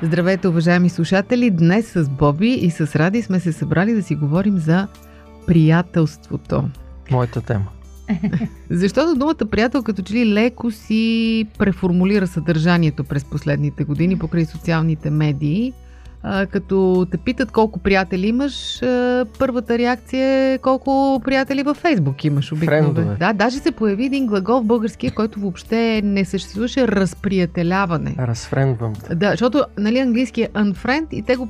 Здравейте, 0.06 0.48
уважаеми 0.48 0.88
слушатели! 0.88 1.50
Днес 1.50 1.86
с 1.86 2.08
Боби 2.08 2.48
и 2.48 2.70
с 2.70 2.96
Ради 2.96 3.22
сме 3.22 3.40
се 3.40 3.52
събрали 3.52 3.94
да 3.94 4.02
си 4.02 4.14
говорим 4.14 4.58
за 4.58 4.88
приятелството. 5.46 6.64
Моята 7.10 7.40
тема. 7.40 7.66
Защото 8.70 9.18
думата 9.18 9.50
приятел 9.50 9.82
като 9.82 10.02
че 10.02 10.14
ли 10.14 10.26
леко 10.26 10.70
си 10.70 11.46
преформулира 11.58 12.26
съдържанието 12.26 13.04
през 13.04 13.24
последните 13.24 13.84
години 13.84 14.18
покрай 14.18 14.44
социалните 14.44 15.10
медии. 15.10 15.72
А, 16.22 16.46
като 16.46 17.06
те 17.10 17.16
питат 17.18 17.52
колко 17.52 17.78
приятели 17.78 18.26
имаш, 18.26 18.82
а, 18.82 19.26
първата 19.38 19.78
реакция 19.78 20.52
е 20.52 20.58
колко 20.58 21.20
приятели 21.24 21.62
във 21.62 21.76
Фейсбук 21.76 22.24
имаш 22.24 22.52
обикновено. 22.52 22.94
Френдове. 22.94 23.16
Да, 23.20 23.32
даже 23.32 23.56
се 23.56 23.70
появи 23.70 24.04
един 24.04 24.26
глагол 24.26 24.60
в 24.60 24.64
българския, 24.64 25.12
който 25.14 25.40
въобще 25.40 26.02
не 26.04 26.24
съществуваше 26.24 26.88
разприятеляване. 26.88 28.14
Разфрендвам. 28.18 28.92
Да, 29.14 29.30
защото 29.30 29.64
нали, 29.78 29.98
английски 29.98 30.42
е 30.42 30.48
unfriend 30.48 31.06
и 31.10 31.22
те 31.22 31.36
го 31.36 31.48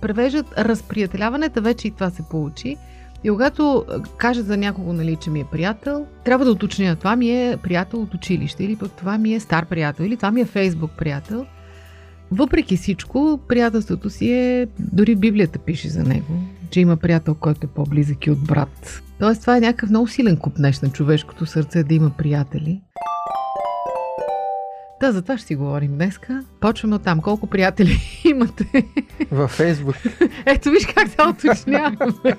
превеждат 0.00 0.46
разприятеляването, 0.58 1.62
вече 1.62 1.88
и 1.88 1.90
това 1.90 2.10
се 2.10 2.22
получи. 2.22 2.76
И 3.24 3.30
когато 3.30 3.84
кажа 4.16 4.42
за 4.42 4.56
някого, 4.56 4.92
нали, 4.92 5.16
че 5.16 5.30
ми 5.30 5.40
е 5.40 5.44
приятел, 5.52 6.06
трябва 6.24 6.44
да 6.44 6.50
уточня, 6.50 6.96
това 6.96 7.16
ми 7.16 7.30
е 7.30 7.56
приятел 7.62 8.02
от 8.02 8.14
училище, 8.14 8.64
или 8.64 8.76
пък 8.76 8.92
това 8.92 9.18
ми 9.18 9.34
е 9.34 9.40
стар 9.40 9.66
приятел, 9.66 10.04
или 10.04 10.16
това 10.16 10.30
ми 10.30 10.40
е 10.40 10.44
фейсбук 10.44 10.90
приятел. 10.98 11.46
Въпреки 12.30 12.76
всичко, 12.76 13.40
приятелството 13.48 14.10
си 14.10 14.32
е, 14.32 14.66
дори 14.78 15.16
Библията 15.16 15.58
пише 15.58 15.88
за 15.88 16.02
него, 16.02 16.40
че 16.70 16.80
има 16.80 16.96
приятел, 16.96 17.34
който 17.34 17.66
е 17.66 17.70
по-близък 17.74 18.26
и 18.26 18.30
от 18.30 18.46
брат. 18.46 19.02
Тоест, 19.18 19.40
това 19.40 19.56
е 19.56 19.60
някакъв 19.60 19.90
много 19.90 20.08
силен 20.08 20.36
купнеш 20.36 20.80
на 20.80 20.88
човешкото 20.88 21.46
сърце 21.46 21.82
да 21.82 21.94
има 21.94 22.10
приятели. 22.10 22.80
Да, 25.00 25.12
за 25.12 25.22
това 25.22 25.38
ще 25.38 25.46
си 25.46 25.56
говорим 25.56 25.94
днеска. 25.94 26.44
Почваме 26.60 26.94
от 26.94 27.02
там. 27.02 27.20
Колко 27.20 27.46
приятели 27.46 27.98
имате? 28.24 28.84
Във 29.30 29.50
Фейсбук. 29.50 29.96
Ето 30.46 30.70
виж 30.70 30.86
как 30.86 31.08
се 31.08 31.16
уточняваме. 31.28 32.36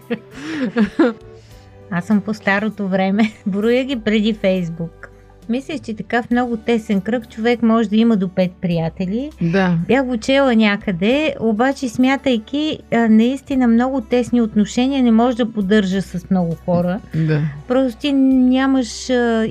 Аз 1.92 2.06
съм 2.06 2.22
по 2.22 2.34
старото 2.34 2.88
време. 2.88 3.34
Броя 3.48 3.84
ги 3.84 4.00
преди 4.00 4.34
Фейсбук. 4.34 5.07
Мислех, 5.50 5.82
че 5.82 5.94
така 5.94 6.24
в 6.24 6.32
много 6.32 6.58
тесен 6.58 7.02
кръг 7.02 7.30
човек 7.30 7.64
може 7.64 7.90
да 7.90 7.96
има 7.96 8.18
до 8.18 8.28
пет 8.28 8.52
приятели. 8.62 9.30
да. 9.42 9.78
Бях 9.88 10.06
го 10.06 10.18
чела 10.18 10.56
някъде, 10.56 11.36
обаче 11.40 11.90
смятайки 11.90 12.80
а, 12.94 13.08
наистина 13.10 13.68
много 13.68 14.02
тесни 14.02 14.42
отношения 14.42 15.04
не 15.04 15.12
може 15.12 15.38
да 15.38 15.52
поддържа 15.52 16.02
с 16.02 16.30
много 16.30 16.56
хора. 16.66 17.00
Да. 17.16 17.42
Просто 17.68 18.00
ти 18.00 18.14
нямаш 18.14 19.10
а, 19.10 19.48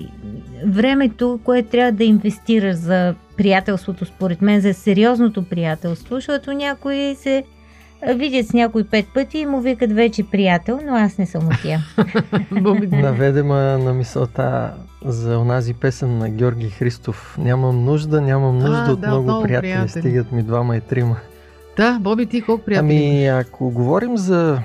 времето, 0.67 1.41
което 1.45 1.69
трябва 1.69 1.93
да 1.93 2.05
инвестираш 2.05 2.75
за 2.77 3.15
приятелството, 3.37 4.05
според 4.05 4.43
мен, 4.43 4.61
за 4.61 4.75
сериозното 4.75 5.43
приятелство, 5.43 6.15
защото 6.15 6.53
някои 6.53 7.15
се 7.15 7.45
видят 8.09 8.47
с 8.47 8.53
някой 8.53 8.85
пет 8.85 9.07
пъти 9.15 9.39
и 9.39 9.47
му 9.47 9.61
викат 9.61 9.93
вече 9.93 10.23
приятел, 10.25 10.81
но 10.87 10.95
аз 10.95 11.19
не 11.19 11.27
съм 11.27 11.49
от. 11.49 11.55
Боби, 12.53 12.87
Наведе 12.87 13.43
ме 13.43 13.55
на 13.55 13.93
мисълта 13.93 14.71
за 15.05 15.39
онази 15.39 15.75
песен 15.75 16.19
на 16.19 16.29
Георги 16.29 16.71
Христов. 16.71 17.37
Нямам 17.39 17.85
нужда, 17.85 18.21
нямам 18.21 18.59
нужда 18.59 18.85
А, 18.89 18.93
от 18.93 19.01
да, 19.01 19.07
много, 19.07 19.23
много 19.23 19.43
приятели. 19.43 19.71
приятели. 19.73 20.01
Стигат 20.03 20.33
ми 20.33 20.43
двама 20.43 20.77
и 20.77 20.81
трима. 20.81 21.17
да, 21.77 21.99
Боби, 22.01 22.27
ти 22.27 22.43
колко 22.43 22.65
приятели? 22.65 22.87
Ами, 22.89 23.27
ако 23.27 23.71
говорим 23.71 24.17
за 24.17 24.61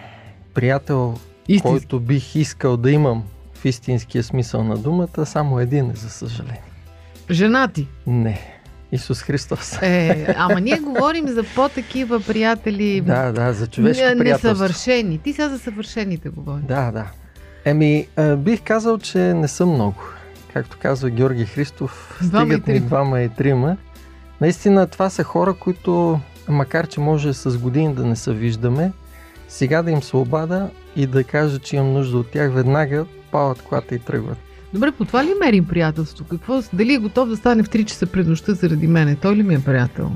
приятел, 0.53 1.13
Истински. 1.47 1.69
който 1.69 1.99
бих 1.99 2.35
искал 2.35 2.77
да 2.77 2.91
имам 2.91 3.23
в 3.53 3.65
истинския 3.65 4.23
смисъл 4.23 4.63
на 4.63 4.77
думата, 4.77 5.25
само 5.25 5.59
един 5.59 5.85
е, 5.85 5.95
за 5.95 6.09
съжаление. 6.09 6.61
Женати. 7.31 7.87
Не. 8.07 8.39
Исус 8.91 9.21
Христос. 9.21 9.81
Е, 9.81 10.33
ама 10.37 10.61
ние 10.61 10.79
говорим 10.79 11.27
за 11.27 11.43
по-такива 11.55 12.19
приятели. 12.19 13.01
Да, 13.01 13.31
да, 13.31 13.53
за 13.53 13.67
човешко 13.67 14.03
не, 14.03 14.15
несъвършени. 14.15 15.17
Ти 15.17 15.33
сега 15.33 15.49
за 15.49 15.59
съвършените 15.59 16.29
говориш. 16.29 16.65
Да, 16.65 16.91
да. 16.91 17.05
Еми, 17.65 18.07
бих 18.37 18.61
казал, 18.63 18.97
че 18.97 19.17
не 19.19 19.47
съм 19.47 19.69
много. 19.69 20.03
Както 20.53 20.77
казва 20.81 21.09
Георги 21.09 21.45
Христов, 21.45 22.19
Двама 22.23 22.45
стигат 22.45 22.65
трима. 22.65 22.85
двама 22.85 23.21
и 23.21 23.29
трима. 23.29 23.77
Наистина 24.41 24.87
това 24.87 25.09
са 25.09 25.23
хора, 25.23 25.53
които, 25.53 26.19
макар 26.49 26.87
че 26.87 26.99
може 26.99 27.33
с 27.33 27.57
години 27.57 27.95
да 27.95 28.05
не 28.05 28.15
се 28.15 28.33
виждаме, 28.33 28.91
сега 29.47 29.81
да 29.81 29.91
им 29.91 30.03
се 30.03 30.17
обада 30.17 30.69
и 30.95 31.07
да 31.07 31.23
кажа, 31.23 31.59
че 31.59 31.75
имам 31.75 31.93
нужда 31.93 32.17
от 32.17 32.31
тях, 32.31 32.53
веднага 32.53 33.05
палат 33.31 33.61
колата 33.61 33.95
и 33.95 33.99
тръгват. 33.99 34.37
Добре, 34.73 34.91
по 34.91 35.05
това 35.05 35.23
ли 35.23 35.33
мерим 35.41 35.65
приятелство? 35.65 36.25
Какво, 36.29 36.61
дали 36.73 36.93
е 36.93 36.97
готов 36.97 37.29
да 37.29 37.37
стане 37.37 37.63
в 37.63 37.69
3 37.69 37.85
часа 37.85 38.05
пред 38.05 38.27
нощта 38.27 38.53
заради 38.53 38.87
мене? 38.87 39.15
Той 39.15 39.35
ли 39.35 39.43
ми 39.43 39.55
е 39.55 39.59
приятел? 39.59 40.11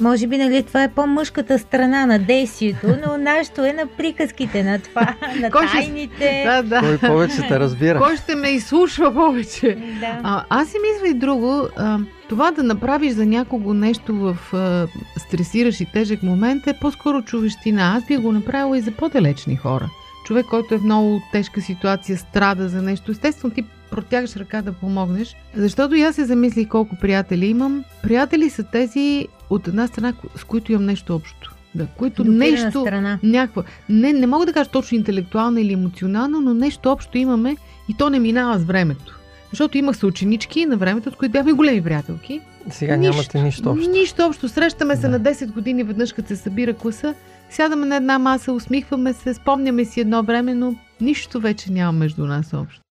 Може 0.00 0.26
би, 0.26 0.38
нали, 0.38 0.62
това 0.62 0.82
е 0.82 0.88
по-мъжката 0.88 1.58
страна 1.58 2.06
на 2.06 2.18
действието, 2.18 2.86
но 3.06 3.18
нашето 3.18 3.64
е 3.64 3.72
на 3.72 3.86
приказките, 3.86 4.62
на 4.64 4.78
това, 4.78 5.14
на 5.40 5.50
Кой 5.50 5.68
ще- 5.68 5.76
тайните. 5.76 6.42
Да, 6.46 6.62
да. 6.62 6.80
Кой 6.80 6.98
повече 6.98 7.36
те 7.48 7.60
разбира? 7.60 7.98
Кой 7.98 8.16
ще 8.16 8.34
ме 8.34 8.48
изслушва 8.48 9.14
повече? 9.14 9.78
Да. 10.00 10.20
А, 10.22 10.44
аз 10.48 10.68
си 10.68 10.76
мисля 10.92 11.08
и 11.08 11.18
друго. 11.18 11.68
А, 11.76 11.98
това 12.28 12.50
да 12.50 12.62
направиш 12.62 13.12
за 13.12 13.26
някого 13.26 13.74
нещо 13.74 14.14
в 14.14 14.54
а, 14.54 14.86
стресиращ 15.18 15.80
и 15.80 15.86
тежък 15.92 16.22
момент 16.22 16.66
е 16.66 16.78
по-скоро 16.80 17.22
човещина. 17.22 17.82
Аз 17.96 18.06
би 18.06 18.16
го 18.16 18.32
направила 18.32 18.78
и 18.78 18.80
за 18.80 18.90
по-далечни 18.90 19.56
хора. 19.56 19.90
Човек, 20.26 20.46
който 20.46 20.74
е 20.74 20.78
в 20.78 20.84
много 20.84 21.20
тежка 21.32 21.60
ситуация, 21.60 22.18
страда 22.18 22.68
за 22.68 22.82
нещо. 22.82 23.10
Естествено, 23.10 23.54
ти 23.54 23.64
протягаш 23.94 24.36
ръка 24.36 24.62
да 24.62 24.72
помогнеш. 24.72 25.36
Защото 25.56 25.94
и 25.94 26.02
аз 26.02 26.14
се 26.14 26.24
замислих 26.24 26.68
колко 26.68 26.96
приятели 26.96 27.46
имам. 27.46 27.84
Приятели 28.02 28.50
са 28.50 28.62
тези 28.62 29.26
от 29.50 29.68
една 29.68 29.86
страна, 29.86 30.12
с 30.36 30.44
които 30.44 30.72
имам 30.72 30.84
нещо 30.84 31.14
общо. 31.14 31.54
Да, 31.74 31.86
които 31.86 32.24
Допирана 32.24 32.38
нещо, 32.50 32.80
страна. 32.80 33.18
някаква, 33.22 33.62
не, 33.88 34.12
не 34.12 34.26
мога 34.26 34.46
да 34.46 34.52
кажа 34.52 34.70
точно 34.70 34.96
интелектуална 34.96 35.60
или 35.60 35.72
емоционална, 35.72 36.40
но 36.40 36.54
нещо 36.54 36.90
общо 36.90 37.18
имаме 37.18 37.56
и 37.88 37.94
то 37.94 38.10
не 38.10 38.18
минава 38.18 38.58
с 38.58 38.64
времето. 38.64 39.18
Защото 39.50 39.78
имах 39.78 39.96
съученички 39.96 40.66
на 40.66 40.76
времето, 40.76 41.08
от 41.08 41.16
които 41.16 41.32
бяхме 41.32 41.52
големи 41.52 41.82
приятелки. 41.82 42.40
Сега 42.70 42.96
нямате 42.96 43.42
нищо 43.42 43.70
общо. 43.70 43.90
Нищо 43.90 44.22
общо. 44.26 44.48
Срещаме 44.48 44.96
се 44.96 45.08
Да. 45.08 45.08
на 45.08 45.20
10 45.20 45.52
години 45.52 45.82
веднъж, 45.82 46.12
като 46.12 46.28
се 46.28 46.36
събира 46.36 46.74
класа. 46.74 47.14
Сядаме 47.50 47.86
на 47.86 47.96
една 47.96 48.18
маса, 48.18 48.52
усмихваме 48.52 49.12
се, 49.12 49.34
спомняме 49.34 49.84
си 49.84 50.00
едно 50.00 50.22
време, 50.22 50.54
но 50.54 50.74
нищо 51.00 51.40
вече 51.40 51.72
няма 51.72 51.92
между 51.92 52.26
нас 52.26 52.52
общо. 52.54 52.83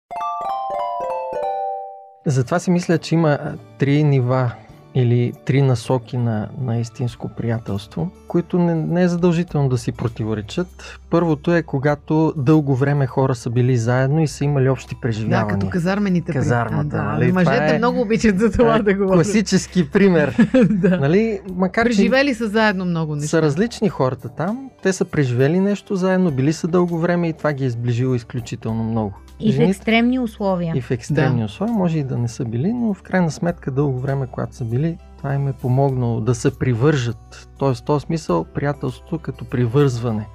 Затова 2.26 2.60
си 2.60 2.72
мисля, 2.72 2.98
че 2.98 3.16
има 3.16 3.40
три 3.78 4.04
нива 4.04 4.52
или 4.96 5.34
три 5.46 5.62
насоки 5.62 6.18
на, 6.18 6.50
на 6.62 6.78
истинско 6.78 7.30
приятелство, 7.30 8.12
които 8.28 8.60
не, 8.60 8.76
не 8.76 9.04
е 9.04 9.08
задължително 9.08 9.70
да 9.70 9.78
си 9.78 9.92
противоречат. 9.92 11.00
Първото 11.10 11.56
е 11.56 11.62
когато 11.62 12.34
дълго 12.38 12.76
време 12.76 13.08
хора 13.08 13.36
са 13.36 13.50
били 13.50 13.78
заедно 13.78 14.22
и 14.22 14.28
са 14.28 14.46
имали 14.46 14.70
общи 14.70 14.96
Да, 14.96 15.02
преживявания. 15.02 15.48
като 15.50 15.70
казармените. 15.70 16.32
Казармата, 16.32 16.88
Да, 16.88 17.04
нали? 17.04 17.32
Мъжете 17.32 17.56
Това 17.56 17.68
е- 17.68 17.78
много 17.78 18.02
обичат 18.02 18.40
за 18.40 18.52
това 18.52 18.80
да 18.80 18.94
говорят. 18.94 19.14
Класически 19.16 19.90
пример. 19.90 20.48
да. 20.70 20.98
нали? 20.98 21.40
Макар, 21.56 21.84
Преживели 21.86 22.34
са 22.34 22.48
заедно 22.48 22.86
много 22.86 23.16
неща. 23.16 23.28
са 23.28 23.42
различни 23.42 23.90
хората 23.90 24.30
там, 24.30 24.70
те 24.84 24.94
са 24.94 25.06
преживели 25.06 25.60
нещо 25.60 25.96
заедно, 25.96 26.32
били 26.32 26.54
са 26.54 26.68
дълго 26.68 26.98
време 27.00 27.28
и 27.28 27.34
това 27.34 27.54
ги 27.54 27.66
е 27.66 27.70
сближило 27.70 28.16
изключително 28.16 28.84
много. 28.84 29.14
И 29.50 29.54
в 29.54 29.60
екстремни 29.60 30.20
условия. 30.20 30.74
и 30.76 30.82
в 30.82 30.92
екстремни 30.92 31.40
Да. 31.40 31.46
условия, 31.46 31.74
може 31.74 31.98
и 32.00 32.04
да 32.04 32.18
не 32.18 32.28
са 32.28 32.46
били, 32.46 32.74
но 32.74 32.94
в 32.94 33.02
крайна 33.02 33.32
сметка 33.32 33.72
дълго 33.72 34.00
време, 34.00 34.28
когато 34.32 34.56
са 34.56 34.66
били, 34.66 34.98
това 35.18 35.34
им 35.34 35.48
е 35.48 35.54
помогнало 35.54 36.22
да 36.22 36.36
се 36.36 36.60
привържат. 36.60 37.50
Тоест, 37.58 37.82
в 37.82 37.86
този 37.86 38.04
смисъл, 38.04 38.44
приятелството 38.44 39.20
като 39.20 39.46
привързване, 39.46 40.28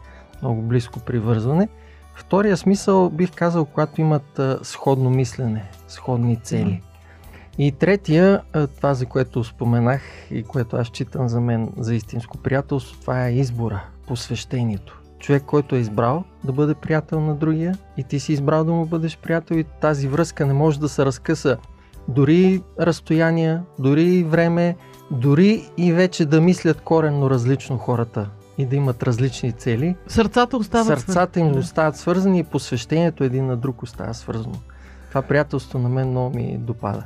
много 0.42 0.62
близко 0.62 1.00
привързване. 1.00 1.68
Втория 2.14 2.56
смисъл 2.56 3.10
бих 3.10 3.30
казал, 3.34 3.64
когато 3.64 4.00
имат 4.00 4.38
а, 4.38 4.58
сходно 4.62 5.10
мислене, 5.10 5.64
сходни 5.88 6.36
цели. 6.36 6.82
И 7.58 7.72
третия, 7.72 8.40
а, 8.52 8.66
това 8.66 8.94
за 8.94 9.06
което 9.06 9.44
споменах 9.44 10.02
и 10.30 10.42
което 10.42 10.76
аз 10.76 10.88
читам 10.88 11.28
за 11.28 11.40
мен 11.40 11.68
за 11.76 11.94
истинско 11.94 12.38
приятелство, 12.38 13.00
това 13.00 13.26
е 13.26 13.32
избора, 13.32 13.84
посвещението. 14.06 14.97
Човек, 15.18 15.42
който 15.46 15.74
е 15.74 15.78
избрал 15.78 16.24
да 16.44 16.52
бъде 16.52 16.74
приятел 16.74 17.20
на 17.20 17.34
другия 17.34 17.78
и 17.96 18.04
ти 18.04 18.20
си 18.20 18.32
избрал 18.32 18.64
да 18.64 18.72
му 18.72 18.86
бъдеш 18.86 19.18
приятел 19.18 19.54
и 19.54 19.64
тази 19.80 20.08
връзка 20.08 20.46
не 20.46 20.52
може 20.52 20.80
да 20.80 20.88
се 20.88 21.04
разкъса. 21.04 21.56
Дори 22.08 22.62
разстояния, 22.80 23.62
дори 23.78 24.24
време, 24.24 24.76
дори 25.10 25.70
и 25.76 25.92
вече 25.92 26.26
да 26.26 26.40
мислят 26.40 26.80
коренно 26.80 27.30
различно 27.30 27.78
хората 27.78 28.30
и 28.58 28.66
да 28.66 28.76
имат 28.76 29.02
различни 29.02 29.52
цели, 29.52 29.96
Сърцата 30.06 30.56
остават 30.56 30.86
сърцата 30.86 31.40
им 31.40 31.46
свързани. 31.46 31.60
остават 31.64 31.96
свързани 31.96 32.38
и 32.38 32.44
посвещението 32.44 33.24
един 33.24 33.46
на 33.46 33.56
друг 33.56 33.82
остава 33.82 34.14
свързано. 34.14 34.54
Това 35.08 35.22
приятелство 35.22 35.78
на 35.78 35.88
мен 35.88 36.10
много 36.10 36.36
ми 36.36 36.58
допада. 36.58 37.04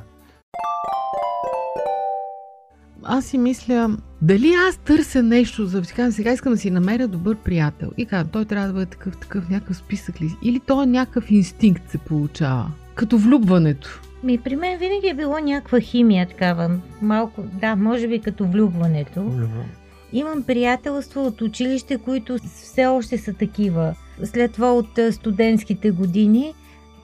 Аз 3.05 3.25
си 3.25 3.37
мисля, 3.37 3.97
дали 4.21 4.53
аз 4.67 4.77
търся 4.77 5.23
нещо, 5.23 5.65
за 5.65 5.81
да 5.81 6.11
сега 6.11 6.33
искам 6.33 6.53
да 6.53 6.57
си 6.57 6.71
намеря 6.71 7.07
добър 7.07 7.35
приятел. 7.35 7.91
И 7.97 8.05
казвам, 8.05 8.29
той 8.31 8.45
трябва 8.45 8.67
да 8.67 8.73
бъде 8.73 8.85
такъв, 8.85 9.17
такъв, 9.17 9.49
някакъв 9.49 9.77
списък 9.77 10.21
ли? 10.21 10.37
Или 10.41 10.59
то 10.59 10.83
е 10.83 10.85
някакъв 10.85 11.31
инстинкт 11.31 11.89
се 11.89 11.97
получава. 11.97 12.71
Като 12.95 13.17
влюбването. 13.17 14.01
Ми, 14.23 14.37
при 14.37 14.55
мен 14.55 14.79
винаги 14.79 15.07
е 15.07 15.13
било 15.13 15.39
някаква 15.39 15.79
химия 15.79 16.27
такава. 16.27 16.79
Малко, 17.01 17.43
да, 17.61 17.75
може 17.75 18.07
би 18.07 18.19
като 18.19 18.45
влюбването. 18.45 19.19
Любов. 19.19 19.65
Имам 20.13 20.43
приятелства 20.43 21.21
от 21.21 21.41
училище, 21.41 21.97
които 21.97 22.37
все 22.45 22.85
още 22.85 23.17
са 23.17 23.33
такива. 23.33 23.95
След 24.23 24.53
това 24.53 24.73
от 24.73 24.99
студентските 25.11 25.91
години. 25.91 26.53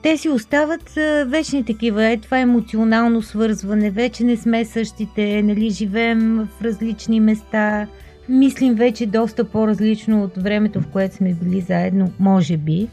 Те 0.02 0.16
си 0.16 0.28
остават 0.28 0.90
вечни 1.26 1.64
такива. 1.64 2.06
Е, 2.06 2.16
това 2.16 2.38
емоционално 2.38 3.22
свързване. 3.22 3.90
Вече 3.90 4.24
не 4.24 4.36
сме 4.36 4.64
същите, 4.64 5.42
нали, 5.42 5.70
живеем 5.70 6.48
в 6.58 6.64
различни 6.64 7.20
места. 7.20 7.86
Мислим 8.28 8.74
вече 8.74 9.06
доста 9.06 9.44
по-различно 9.44 10.22
от 10.22 10.36
времето, 10.36 10.80
в 10.80 10.86
което 10.86 11.14
сме 11.16 11.34
били 11.34 11.60
заедно, 11.60 12.12
може 12.20 12.56
би. 12.56 12.88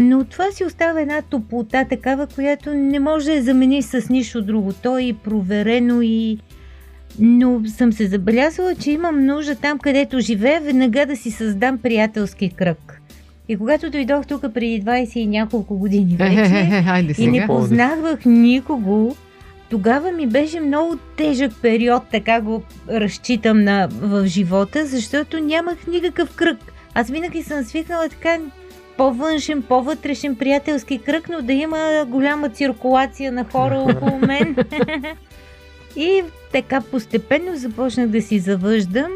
Но 0.00 0.24
това 0.24 0.50
си 0.52 0.64
остава 0.64 1.00
една 1.00 1.22
топлота 1.22 1.84
такава, 1.84 2.26
която 2.26 2.74
не 2.74 3.00
може 3.00 3.26
да 3.26 3.32
я 3.32 3.42
замениш 3.42 3.84
с 3.84 4.08
нищо 4.08 4.42
друго. 4.42 4.72
То 4.72 4.98
е 4.98 5.02
и 5.02 5.12
проверено 5.12 6.02
и 6.02 6.38
но 7.18 7.62
съм 7.66 7.92
се 7.92 8.06
забелязала, 8.06 8.74
че 8.74 8.90
имам 8.90 9.26
нужда 9.26 9.54
там, 9.54 9.78
където 9.78 10.20
живея, 10.20 10.60
веднага 10.60 11.06
да 11.06 11.16
си 11.16 11.30
създам 11.30 11.78
приятелски 11.78 12.50
кръг. 12.50 13.00
И 13.50 13.56
когато 13.56 13.90
дойдох 13.90 14.26
тук 14.26 14.40
преди 14.54 14.82
20 14.82 15.16
и 15.16 15.26
няколко 15.26 15.78
години 15.78 16.16
вече 16.16 16.40
Е, 16.40 16.82
хайде 16.82 17.14
и 17.18 17.26
не 17.26 17.46
познавах 17.46 18.24
никого, 18.24 19.16
тогава 19.70 20.12
ми 20.12 20.26
беше 20.26 20.60
много 20.60 20.96
тежък 21.16 21.52
период, 21.62 22.02
така 22.10 22.40
го 22.40 22.62
разчитам 22.88 23.64
на, 23.64 23.88
в 23.92 24.26
живота, 24.26 24.86
защото 24.86 25.40
нямах 25.40 25.86
никакъв 25.86 26.34
кръг. 26.34 26.58
Аз 26.94 27.10
винаги 27.10 27.42
съм 27.42 27.64
свикнала 27.64 28.08
така 28.08 28.38
по-външен, 28.96 29.62
по-вътрешен 29.62 30.36
приятелски 30.36 30.98
кръг, 30.98 31.28
но 31.28 31.42
да 31.42 31.52
има 31.52 32.06
голяма 32.08 32.48
циркулация 32.48 33.32
на 33.32 33.44
хора 33.44 33.78
около 33.90 34.18
мен. 34.18 34.56
И 35.96 36.22
така 36.52 36.80
постепенно 36.80 37.56
започнах 37.56 38.08
да 38.08 38.22
си 38.22 38.38
завъждам 38.38 39.10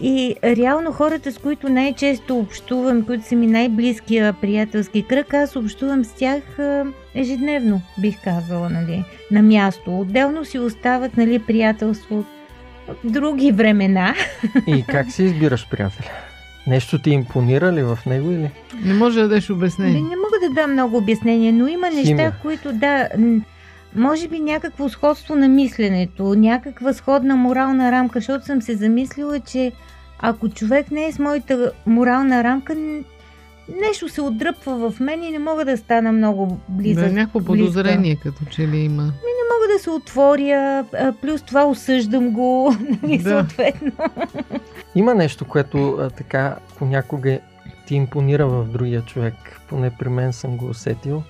и 0.00 0.34
реално 0.44 0.92
хората, 0.92 1.32
с 1.32 1.38
които 1.38 1.68
най-често 1.68 2.38
общувам, 2.38 3.02
които 3.02 3.24
са 3.24 3.34
ми 3.36 3.46
най-близкия 3.46 4.32
приятелски 4.32 5.02
кръг, 5.02 5.34
аз 5.34 5.56
общувам 5.56 6.04
с 6.04 6.12
тях 6.12 6.42
ежедневно, 7.14 7.80
бих 7.98 8.24
казала, 8.24 8.68
нали, 8.70 9.04
на 9.30 9.42
място. 9.42 10.00
Отделно 10.00 10.44
си 10.44 10.58
остават, 10.58 11.16
нали, 11.16 11.38
приятелство 11.38 12.18
от 12.18 12.26
други 13.04 13.52
времена. 13.52 14.14
И 14.66 14.84
как 14.88 15.10
си 15.12 15.22
избираш 15.24 15.68
приятеля? 15.70 16.08
Нещо 16.66 16.98
ти 16.98 17.10
импонира 17.10 17.72
ли 17.72 17.82
в 17.82 17.98
него 18.06 18.30
или? 18.30 18.50
Не 18.84 18.94
може 18.94 19.20
да 19.20 19.28
дадеш 19.28 19.48
Не, 19.48 19.54
обяснение. 19.54 20.00
не 20.00 20.16
мога 20.16 20.48
да 20.48 20.54
дам 20.54 20.72
много 20.72 20.96
обяснение, 20.96 21.52
но 21.52 21.66
има 21.66 21.90
неща, 21.90 22.06
Химия. 22.06 22.34
които 22.42 22.72
да, 22.72 23.08
може 23.98 24.28
би 24.28 24.40
някакво 24.40 24.88
сходство 24.88 25.34
на 25.36 25.48
мисленето, 25.48 26.34
някаква 26.34 26.92
сходна 26.92 27.36
морална 27.36 27.92
рамка, 27.92 28.18
защото 28.18 28.44
съм 28.44 28.62
се 28.62 28.74
замислила, 28.76 29.40
че 29.40 29.72
ако 30.18 30.48
човек 30.48 30.90
не 30.90 31.06
е 31.06 31.12
с 31.12 31.18
моята 31.18 31.72
морална 31.86 32.44
рамка, 32.44 32.74
нещо 33.80 34.08
се 34.08 34.20
отдръпва 34.22 34.90
в 34.90 35.00
мен 35.00 35.22
и 35.22 35.30
не 35.30 35.38
мога 35.38 35.64
да 35.64 35.76
стана 35.76 36.12
много 36.12 36.58
близък. 36.68 37.04
Да, 37.04 37.12
някакво 37.12 37.38
близка. 37.40 37.52
подозрение 37.52 38.16
като 38.16 38.44
че 38.50 38.68
ли 38.68 38.76
има. 38.78 39.02
Не 39.02 39.44
мога 39.54 39.72
да 39.72 39.78
се 39.82 39.90
отворя, 39.90 40.84
плюс 41.22 41.42
това 41.42 41.64
осъждам 41.64 42.30
го, 42.30 42.74
нали, 43.02 43.18
Да. 43.18 43.30
съответно. 43.30 43.92
Има 44.94 45.14
нещо, 45.14 45.44
което 45.44 45.88
а, 45.90 46.10
така 46.10 46.56
понякога 46.78 47.38
ти 47.86 47.94
импонира 47.94 48.46
в 48.48 48.64
другия 48.64 49.02
човек. 49.02 49.34
Поне 49.68 49.90
при 49.98 50.08
мен 50.08 50.32
съм 50.32 50.56
го 50.56 50.66
усетил. 50.66 51.22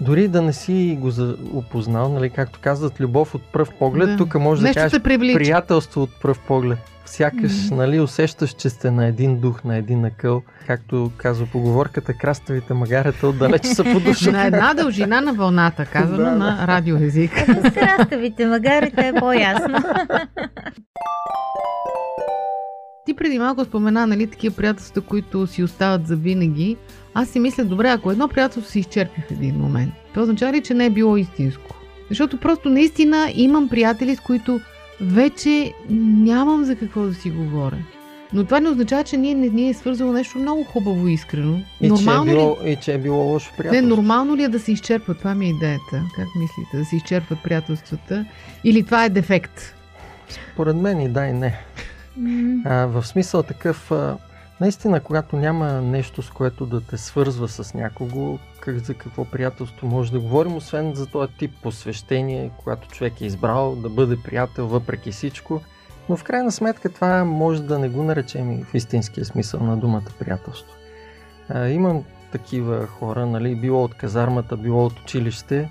Дори 0.00 0.28
да 0.28 0.42
не 0.42 0.52
си 0.52 0.98
го 1.00 1.10
за- 1.10 1.36
опознал, 1.52 2.08
нали, 2.08 2.30
както 2.30 2.58
казват, 2.62 3.00
любов 3.00 3.34
от 3.34 3.42
пръв 3.42 3.70
поглед, 3.70 4.08
Да. 4.08 4.16
тук 4.16 4.34
може 4.34 4.62
Нещо 4.62 4.80
да 4.80 5.00
кажеш 5.00 5.02
приятелство 5.34 6.02
от 6.02 6.20
пръв 6.22 6.38
поглед. 6.38 6.78
Сякаш, 7.06 7.52
Мгм. 7.66 7.76
нали, 7.76 8.00
усещаш, 8.00 8.50
че 8.50 8.70
сте 8.70 8.90
на 8.90 9.06
един 9.06 9.36
дух, 9.36 9.64
на 9.64 9.76
един 9.76 10.04
акъл. 10.04 10.42
Както 10.66 11.10
казва 11.16 11.46
поговорката, 11.46 12.14
краставите 12.14 12.74
магарета 12.74 13.28
отдалече 13.28 13.68
са 13.68 13.84
по 13.84 14.00
душа. 14.00 14.30
На 14.30 14.44
една 14.44 14.74
дължина 14.74 15.20
на 15.20 15.32
вълната, 15.32 15.84
казано 15.86 16.16
Да, 16.16 16.24
да. 16.24 16.30
на 16.30 16.64
радиоезик. 16.66 17.32
С 17.38 17.72
краставите 17.72 18.46
магарите 18.46 19.08
е 19.08 19.12
по-ясно. 19.12 19.78
Ти 23.06 23.14
преди 23.14 23.38
малко 23.38 23.64
спомена, 23.64 24.06
нали, 24.06 24.26
такива 24.26 24.56
приятелства, 24.56 25.02
които 25.02 25.46
си 25.46 25.62
остават 25.62 26.06
за 26.06 26.16
винаги. 26.16 26.76
Аз 27.14 27.28
си 27.28 27.40
мисля, 27.40 27.64
добре, 27.64 27.88
ако 27.88 28.10
едно 28.10 28.28
приятелство 28.28 28.72
се 28.72 28.78
изчерпи 28.78 29.20
в 29.28 29.30
един 29.30 29.54
момент, 29.54 29.94
то 30.14 30.22
означава 30.22 30.52
ли, 30.52 30.62
че 30.62 30.74
не 30.74 30.86
е 30.86 30.90
било 30.90 31.16
истинско? 31.16 31.76
Защото 32.08 32.40
просто 32.40 32.70
наистина 32.70 33.32
имам 33.34 33.68
приятели, 33.68 34.16
с 34.16 34.20
които 34.20 34.60
вече 35.00 35.72
нямам 35.90 36.64
за 36.64 36.76
какво 36.76 37.02
да 37.02 37.14
си 37.14 37.30
говоря. 37.30 37.76
Но 38.32 38.44
това 38.44 38.60
не 38.60 38.68
означава, 38.68 39.04
че 39.04 39.16
ние 39.16 39.34
не 39.34 39.48
ни 39.48 39.68
е 39.68 39.74
свързало 39.74 40.12
нещо 40.12 40.38
много 40.38 40.64
хубаво 40.64 41.08
и 41.08 41.12
искрено. 41.12 41.60
И, 41.80 41.88
нормално 41.88 42.24
че 42.24 42.30
е 42.30 42.34
ли? 42.34 42.38
било, 42.38 42.56
и 42.64 42.76
че 42.76 42.94
е 42.94 42.98
било 42.98 43.22
лошо 43.24 43.50
Не, 43.52 43.56
приятелство. 43.56 43.88
нормално 43.88 44.36
ли 44.36 44.42
е 44.42 44.48
да 44.48 44.60
се 44.60 44.72
изчерпва? 44.72 45.14
Това 45.14 45.34
ми 45.34 45.46
е 45.46 45.48
идеята. 45.48 46.02
Как 46.16 46.26
мислите? 46.40 46.76
Да 46.76 46.84
се 46.84 46.96
изчерпват 46.96 47.38
приятелствата? 47.44 48.24
Или 48.64 48.82
това 48.82 49.04
е 49.04 49.08
дефект? 49.08 49.74
Поред 50.56 50.76
мен 50.76 51.00
и 51.00 51.08
да 51.08 51.26
и 51.26 51.32
не. 51.32 51.60
М, 52.16 52.62
А, 52.64 52.86
в 52.86 53.06
смисъл 53.06 53.42
такъв, 53.42 53.92
а, 53.92 54.16
наистина, 54.60 55.00
когато 55.00 55.36
няма 55.36 55.82
нещо, 55.82 56.22
с 56.22 56.30
което 56.30 56.66
да 56.66 56.80
те 56.80 56.96
свързва 56.96 57.48
с 57.48 57.74
някого, 57.74 58.38
как, 58.60 58.78
за 58.78 58.94
какво 58.94 59.24
приятелство 59.24 59.86
може 59.86 60.12
да 60.12 60.20
говорим, 60.20 60.56
освен 60.56 60.94
за 60.94 61.06
този 61.06 61.32
тип 61.38 61.50
посвещение, 61.62 62.50
когато 62.58 62.88
човек 62.88 63.20
е 63.20 63.26
избрал 63.26 63.76
да 63.76 63.88
бъде 63.88 64.16
приятел 64.24 64.66
въпреки 64.66 65.12
всичко. 65.12 65.60
Но 66.08 66.16
в 66.16 66.24
крайна 66.24 66.52
сметка 66.52 66.88
това 66.88 67.24
може 67.24 67.62
да 67.62 67.78
не 67.78 67.88
го 67.88 68.02
наречем 68.02 68.52
и 68.52 68.64
в 68.64 68.74
истинския 68.74 69.24
смисъл 69.24 69.60
на 69.60 69.76
думата 69.76 70.10
приятелство. 70.18 70.74
А, 71.48 71.68
имам 71.68 72.04
такива 72.32 72.86
хора, 72.86 73.26
нали, 73.26 73.54
било 73.56 73.84
от 73.84 73.94
казармата, 73.94 74.56
било 74.56 74.86
от 74.86 75.00
училище, 75.00 75.70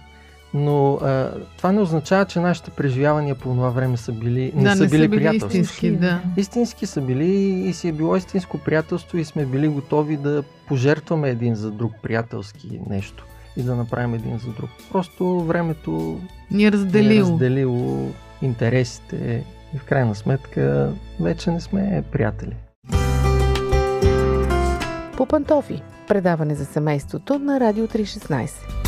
но 0.53 0.93
а, 0.93 1.31
това 1.57 1.71
не 1.71 1.81
означава, 1.81 2.25
че 2.25 2.39
нашите 2.39 2.71
преживявания 2.71 3.35
по 3.35 3.43
това 3.43 3.69
време 3.69 3.97
са 3.97 4.11
били, 4.11 4.51
не 4.55 4.63
да, 4.63 4.75
са 4.75 4.83
не 4.83 4.89
били 4.89 5.03
са 5.03 5.09
били 5.09 5.19
приятелски. 5.19 5.57
истински, 5.57 5.91
да. 5.91 6.21
Истински 6.37 6.85
са 6.85 7.01
били 7.01 7.25
и 7.69 7.73
си 7.73 7.87
е 7.87 7.91
било 7.91 8.15
истинско 8.15 8.57
приятелство 8.57 9.17
и 9.17 9.25
сме 9.25 9.45
били 9.45 9.67
готови 9.67 10.17
да 10.17 10.43
пожертваме 10.67 11.29
един 11.29 11.55
за 11.55 11.71
друг 11.71 11.91
приятелски 12.03 12.79
нещо 12.89 13.25
и 13.57 13.63
да 13.63 13.75
направим 13.75 14.13
един 14.13 14.37
за 14.37 14.51
друг. 14.51 14.69
Просто 14.91 15.39
времето 15.39 16.19
Ни 16.51 16.63
е 16.63 16.67
е 16.67 16.71
разделило. 16.71 17.31
разделило 17.31 18.11
интересите 18.41 19.45
и 19.75 19.77
в 19.77 19.83
крайна 19.83 20.15
сметка 20.15 20.91
вече 21.19 21.51
не 21.51 21.59
сме 21.61 22.03
приятели. 22.11 22.55
По 25.17 25.25
пантофи. 25.25 25.81
Предаване 26.07 26.55
за 26.55 26.65
семейството 26.65 27.39
на 27.39 27.59
Радио 27.59 27.87
316. 27.87 28.82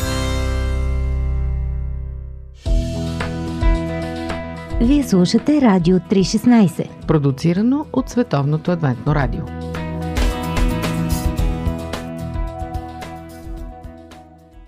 Вие 4.80 5.02
слушате 5.02 5.60
Радио 5.60 5.96
316. 5.96 7.06
Продуцирано 7.06 7.86
от 7.92 8.10
Световното 8.10 8.70
адвентно 8.70 9.14
радио. 9.14 9.40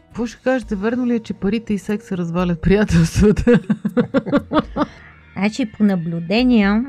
Какво 0.06 0.26
ще 0.26 0.42
кажете? 0.44 0.74
Верно 0.74 1.06
ли 1.06 1.14
е, 1.14 1.18
че 1.18 1.34
парите 1.34 1.74
и 1.74 1.78
секса 1.78 2.16
развалят 2.16 2.62
приятелствата? 2.62 3.60
Значи 5.36 5.72
по 5.72 5.84
наблюдения, 5.84 6.84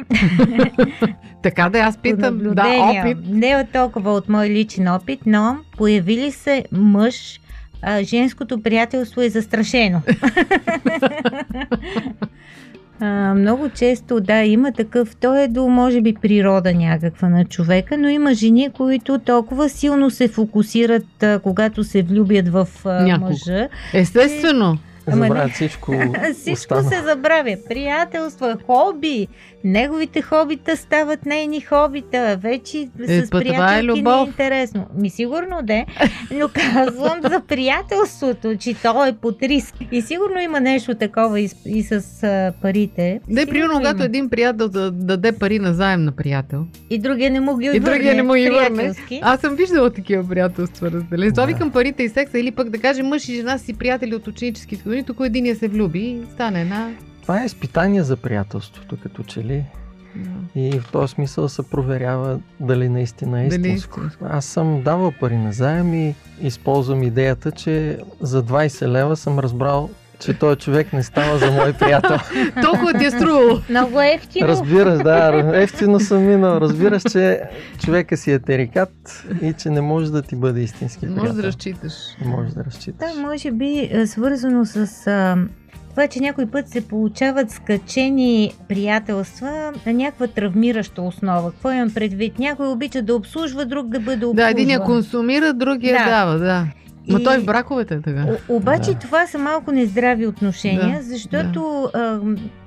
така 1.43 1.69
да 1.69 1.79
аз 1.79 1.97
питам. 1.97 2.39
Да, 2.39 2.93
опит. 3.03 3.17
не 3.27 3.49
е 3.49 3.67
толкова 3.73 4.11
от 4.11 4.29
мой 4.29 4.49
личен 4.49 4.87
опит, 4.87 5.19
но 5.25 5.57
появили 5.77 6.31
се 6.31 6.65
мъж, 6.71 7.39
а, 7.81 8.03
женското 8.03 8.61
приятелство 8.61 9.21
е 9.21 9.29
застрашено. 9.29 10.01
А, 13.01 13.33
много 13.33 13.69
често, 13.69 14.19
да, 14.19 14.43
има 14.43 14.71
такъв, 14.71 15.15
то 15.15 15.35
е 15.35 15.47
до, 15.47 15.67
може 15.67 16.01
би, 16.01 16.13
природа 16.21 16.73
някаква 16.73 17.29
на 17.29 17.45
човека, 17.45 17.97
но 17.97 18.09
има 18.09 18.33
жени, 18.33 18.69
които 18.69 19.19
толкова 19.19 19.69
силно 19.69 20.09
се 20.09 20.27
фокусират, 20.27 21.23
а, 21.23 21.39
когато 21.39 21.83
се 21.83 22.01
влюбят 22.01 22.49
в 22.49 22.67
а, 22.85 23.17
мъжа. 23.17 23.67
Естествено. 23.93 24.77
Ама 25.11 25.27
Забравят 25.27 25.51
всичко 25.51 25.91
Всичко 26.33 26.73
останало. 26.73 26.89
се 26.89 27.01
забравя. 27.01 27.55
Приятелства, 27.69 28.57
хоби. 28.65 29.27
Неговите 29.63 30.21
хобита 30.21 30.77
стават 30.77 31.25
нейни 31.25 31.61
хобита. 31.61 32.37
Вече 32.41 32.77
Е, 33.07 33.21
с 33.21 33.27
е 33.27 33.29
приятелки 33.29 34.01
не 34.01 34.09
е 34.11 34.23
интересно. 34.27 34.87
Ми 34.97 35.09
сигурно 35.09 35.59
де, 35.63 35.85
но 36.31 36.49
казвам 36.73 37.21
за 37.21 37.41
приятелството, 37.47 38.55
че 38.59 38.73
то 38.73 39.05
е 39.05 39.13
под 39.13 39.43
риск. 39.43 39.75
И 39.91 40.01
сигурно 40.01 40.41
има 40.41 40.59
нещо 40.59 40.95
такова 40.95 41.39
и 41.39 41.47
с, 41.47 41.55
и 41.65 41.83
с 41.83 42.23
а, 42.23 42.53
парите. 42.61 43.19
Не, 43.29 43.45
примерно, 43.45 43.73
когато 43.73 44.03
един 44.03 44.29
приятел 44.29 44.69
да 44.69 44.91
даде 44.91 45.31
пари 45.31 45.59
на 45.59 45.73
заем 45.73 46.03
на 46.03 46.11
приятел. 46.11 46.65
И 46.89 46.97
другия 46.97 47.31
не 47.31 47.39
му 47.39 47.57
ги 47.57 47.71
И 47.73 47.79
другия 47.79 48.15
не 48.15 48.23
му 48.23 48.33
ги 48.33 48.49
върне. 48.49 48.93
Аз 49.21 49.39
съм 49.39 49.55
виждала 49.55 49.89
такива 49.89 50.29
приятелства, 50.29 50.91
разделени. 50.91 51.31
Това 51.31 51.45
Да. 51.45 51.53
викам 51.53 51.71
парите 51.71 52.03
и 52.03 52.09
секса, 52.09 52.39
или 52.39 52.51
пък 52.51 52.69
да 52.69 52.77
кажем 52.77 53.05
мъж 53.07 53.29
и 53.29 53.35
жена 53.35 53.57
си 53.57 53.73
приятели 53.73 54.15
от 54.15 54.27
ученически 54.27 54.75
години, 54.75 55.03
тук 55.03 55.17
единия 55.23 55.55
се 55.55 55.67
влюби 55.67 55.99
и 55.99 56.21
стане 56.33 56.61
една. 56.61 56.89
Това 57.29 57.41
е 57.41 57.45
изпитание 57.45 58.03
за 58.03 58.17
приятелството, 58.17 58.97
като 59.03 59.23
че 59.23 59.43
ли. 59.43 59.65
И 60.55 60.79
в 60.79 60.91
този 60.91 61.13
смисъл 61.13 61.49
се 61.49 61.69
проверява 61.69 62.39
дали 62.59 62.89
наистина 62.89 63.41
е 63.41 63.43
е 63.43 63.47
истинско. 63.47 64.01
Аз 64.23 64.45
съм 64.45 64.81
давал 64.83 65.13
пари 65.19 65.37
на 65.37 65.53
заем 65.53 65.93
и 65.93 66.15
използвам 66.41 67.03
идеята, 67.03 67.51
че 67.51 67.99
за 68.21 68.43
20 68.43 68.87
лева 68.87 69.15
съм 69.15 69.39
разбрал, 69.39 69.89
че 70.19 70.39
този 70.39 70.59
човек 70.59 70.93
не 70.93 71.03
става 71.03 71.37
за 71.37 71.51
мой 71.51 71.73
приятел. 71.73 72.17
Толкова 72.63 72.93
ти 72.93 73.05
е 73.05 73.11
струвало. 73.11 73.61
Много 73.69 74.01
ефтино. 74.01 74.47
Разбираш, 74.47 75.03
да, 75.03 75.51
ефтино 75.53 75.99
съм 75.99 76.25
минал. 76.25 76.57
Разбираш, 76.57 77.03
че 77.11 77.41
човека 77.85 78.17
си 78.17 78.31
е 78.31 78.39
терикат 78.39 79.25
и 79.41 79.53
че 79.53 79.69
не 79.69 79.81
може 79.81 80.11
да 80.11 80.21
ти 80.21 80.35
бъде 80.35 80.61
истински 80.61 81.01
приятел. 81.01 81.23
Може 81.23 81.33
да 81.33 81.43
разчиташ. 81.43 81.93
Може 82.25 82.53
да 82.53 82.65
разчиташ. 82.65 83.13
Да, 83.13 83.21
може 83.21 83.51
би 83.51 83.89
е 83.91 84.07
свързано 84.07 84.65
с 84.65 85.07
а, 85.07 85.37
това, 85.99 86.07
че 86.07 86.19
някой 86.19 86.45
път 86.45 86.69
се 86.69 86.87
получават 86.87 87.51
скачени 87.51 88.51
приятелства 88.67 89.51
на 89.85 89.93
някаква 89.93 90.27
травмираща 90.27 91.01
основа. 91.01 91.51
Какво 91.51 91.71
имам 91.71 91.93
предвид? 91.93 92.39
Някой 92.39 92.67
обича 92.67 93.01
да 93.01 93.15
обслужва, 93.15 93.65
друг 93.65 93.87
да 93.87 93.99
бъде 93.99 94.25
обслужван. 94.25 94.35
Да, 94.35 94.49
един 94.51 94.69
я 94.69 94.79
консумира, 94.79 95.53
другия 95.53 95.97
Да. 95.97 96.05
дава, 96.05 96.37
да. 96.37 96.67
Ма 97.07 97.19
И- 97.19 97.23
той 97.23 97.37
в 97.37 97.45
браковете 97.45 97.93
е 97.93 98.01
така. 98.01 98.25
О, 98.49 98.55
обаче 98.55 98.91
Да. 98.91 98.99
това 98.99 99.27
са 99.27 99.37
малко 99.37 99.71
нездрави 99.71 100.27
отношения, 100.27 100.97
Да, 100.97 101.03
защото 101.03 101.89
а, 101.93 102.19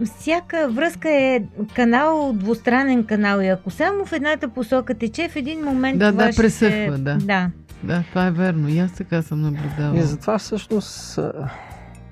всяка 0.07 0.69
връзка 0.71 1.11
е 1.11 1.43
канал, 1.75 2.33
двустранен 2.35 3.05
канал 3.05 3.41
и 3.41 3.49
ако 3.49 3.71
само 3.71 4.05
в 4.05 4.13
едната 4.13 4.49
посока 4.49 4.95
тече, 4.95 5.29
в 5.29 5.37
един 5.37 5.61
момент 5.61 5.99
Да, 5.99 6.11
това 6.13 6.25
да, 6.27 6.33
ще 6.33 6.43
пресъхва, 6.43 6.97
се... 6.97 7.03
да. 7.03 7.17
да. 7.17 7.51
Да, 7.83 8.03
това 8.09 8.27
е 8.27 8.31
верно. 8.31 8.69
И 8.69 8.79
аз 8.79 8.93
така 8.93 9.23
съм 9.23 9.41
наблюдавала. 9.43 9.99
И 9.99 10.03
затова 10.03 10.39
всъщност 10.39 11.19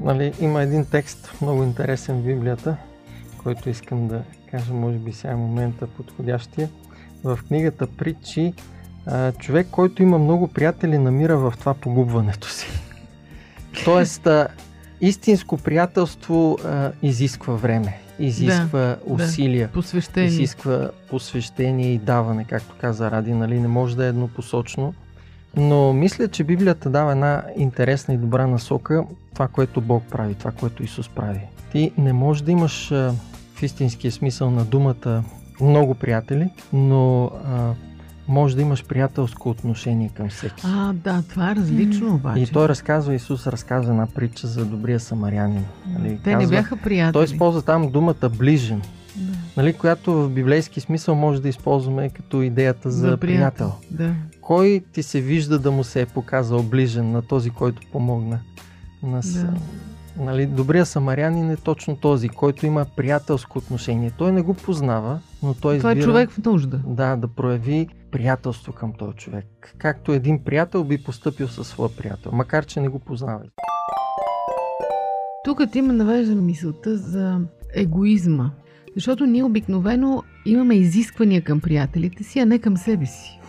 нали, 0.01 0.33
има 0.41 0.63
един 0.63 0.85
текст, 0.85 1.33
много 1.43 1.63
интересен 1.63 2.21
в 2.21 2.25
Библията, 2.25 2.77
който 3.43 3.71
искам 3.71 4.09
да 4.09 4.23
кажа, 4.51 4.73
може 4.73 4.99
би 4.99 5.13
сега 5.13 5.33
е 5.33 5.37
момента 5.37 5.87
подходящия. 5.87 6.69
В 7.25 7.39
книгата 7.49 7.87
Притчи 7.87 8.55
човек, 9.39 9.67
който 9.71 10.03
има 10.03 10.19
много 10.19 10.49
приятели, 10.49 10.99
намира 10.99 11.39
в 11.39 11.55
това 11.61 11.75
погубването 11.75 12.49
си. 12.49 12.67
Тоест, 13.85 14.29
истинско 15.01 15.57
приятелство 15.57 16.59
а, 16.65 16.93
изисква 17.03 17.55
време, 17.55 17.99
изисква 18.19 18.97
усилия. 19.07 19.71
Посвещение. 19.73 20.29
изисква 20.29 20.91
посвещение 21.11 21.93
и 21.93 21.99
даване, 21.99 22.45
както 22.45 22.75
каза 22.81 23.11
Ради, 23.11 23.33
нали, 23.33 23.61
не 23.61 23.69
може 23.69 23.97
да 23.97 24.05
е 24.05 24.09
еднопосочно. 24.09 24.95
Но 25.57 25.93
мисля, 25.93 26.29
че 26.29 26.45
Библията 26.45 26.91
дава 26.91 27.13
една 27.13 27.43
интересна 27.57 28.15
и 28.15 28.19
добра 28.19 28.47
насока, 28.47 29.05
това, 29.35 29.49
което 29.49 29.81
Бог 29.81 30.03
прави, 30.11 30.35
това, 30.35 30.51
което 30.51 30.83
Исус 30.83 31.09
прави. 31.09 31.41
Ти 31.73 31.93
не 31.99 32.13
можеш 32.13 32.43
да 32.43 32.51
имаш 32.53 32.89
в 33.55 33.63
истинския 33.63 34.13
смисъл 34.13 34.51
на 34.51 34.65
думата 34.65 35.23
много 35.61 35.95
приятели, 35.95 36.51
но 36.73 37.25
а, 37.25 37.73
може 38.29 38.57
да 38.57 38.63
имаш 38.63 38.85
приятелско 38.85 39.51
отношение 39.51 40.09
към 40.09 40.29
всеки. 40.29 40.63
А, 40.65 40.93
да, 40.95 41.23
това 41.23 41.51
е 41.51 41.57
различно 41.57 42.15
обаче. 42.15 42.43
И 42.43 42.47
той 42.47 42.69
разказва, 42.69 43.15
Исус 43.15 43.47
разказва 43.47 43.91
една 43.91 44.07
притча 44.07 44.47
за 44.47 44.65
добрия 44.65 45.01
самарянин. 45.01 45.65
Нали, 45.89 46.19
Те 46.25 46.31
не 46.31 46.41
казва- 46.41 46.51
бяха 46.51 46.77
приятели. 46.77 47.13
Той 47.13 47.25
използва 47.25 47.63
там 47.63 47.91
думата 47.91 48.29
ближен 48.39 48.83
Да. 49.17 49.33
нали, 49.57 49.73
която 49.73 50.23
в 50.23 50.31
библейски 50.31 50.81
смисъл 50.81 51.15
може 51.15 51.43
да 51.43 51.49
използваме 51.49 52.11
като 52.11 52.43
идеята 52.43 52.91
за, 52.91 53.17
приятел. 53.17 53.73
Да. 53.91 54.15
Кой 54.41 54.85
ти 54.93 55.03
се 55.03 55.21
вижда 55.21 55.59
да 55.59 55.71
му 55.71 55.85
се 55.85 56.01
е 56.01 56.07
показал 56.07 56.63
ближен 56.63 57.11
на 57.11 57.23
този, 57.23 57.51
който 57.51 57.83
помогна? 57.93 58.41
На, 59.03 59.21
Да. 59.21 59.55
нали, 60.25 60.47
добрия 60.47 60.87
самарянин 60.87 61.51
е 61.51 61.57
точно 61.57 61.97
този, 61.97 62.29
който 62.29 62.67
има 62.67 62.87
приятелско 62.97 63.59
отношение. 63.59 64.11
Той 64.19 64.33
не 64.33 64.43
го 64.43 64.55
познава, 64.55 65.21
но 65.43 65.55
той 65.55 65.79
Това 65.79 65.93
е 65.93 66.01
човек 66.01 66.31
в 66.31 66.39
нужда. 66.45 66.81
да, 66.87 67.17
да 67.17 67.29
прояви 67.29 67.89
приятелство 68.11 68.73
към 68.73 68.93
този 68.93 69.17
човек. 69.17 69.75
Както 69.79 70.13
един 70.13 70.45
приятел 70.45 70.85
би 70.85 71.03
поступил 71.03 71.49
със 71.49 71.69
своя 71.69 71.97
приятел, 71.97 72.33
макар 72.33 72.67
че 72.67 72.81
не 72.81 72.89
го 72.89 72.99
познава. 72.99 73.41
Тук 75.45 75.61
ти 75.73 75.83
ме 75.83 75.93
навежда 75.93 76.35
мисълта 76.35 76.97
за 76.97 77.41
егоизма. 77.75 78.51
Защото 78.95 79.27
ние 79.27 79.45
обикновено 79.45 80.23
имаме 80.47 80.75
изисквания 80.75 81.43
към 81.43 81.61
приятелите 81.61 82.25
си, 82.25 82.39
а 82.39 82.47
не 82.47 82.59
към 82.59 82.77
себе 82.77 83.07
си. 83.07 83.41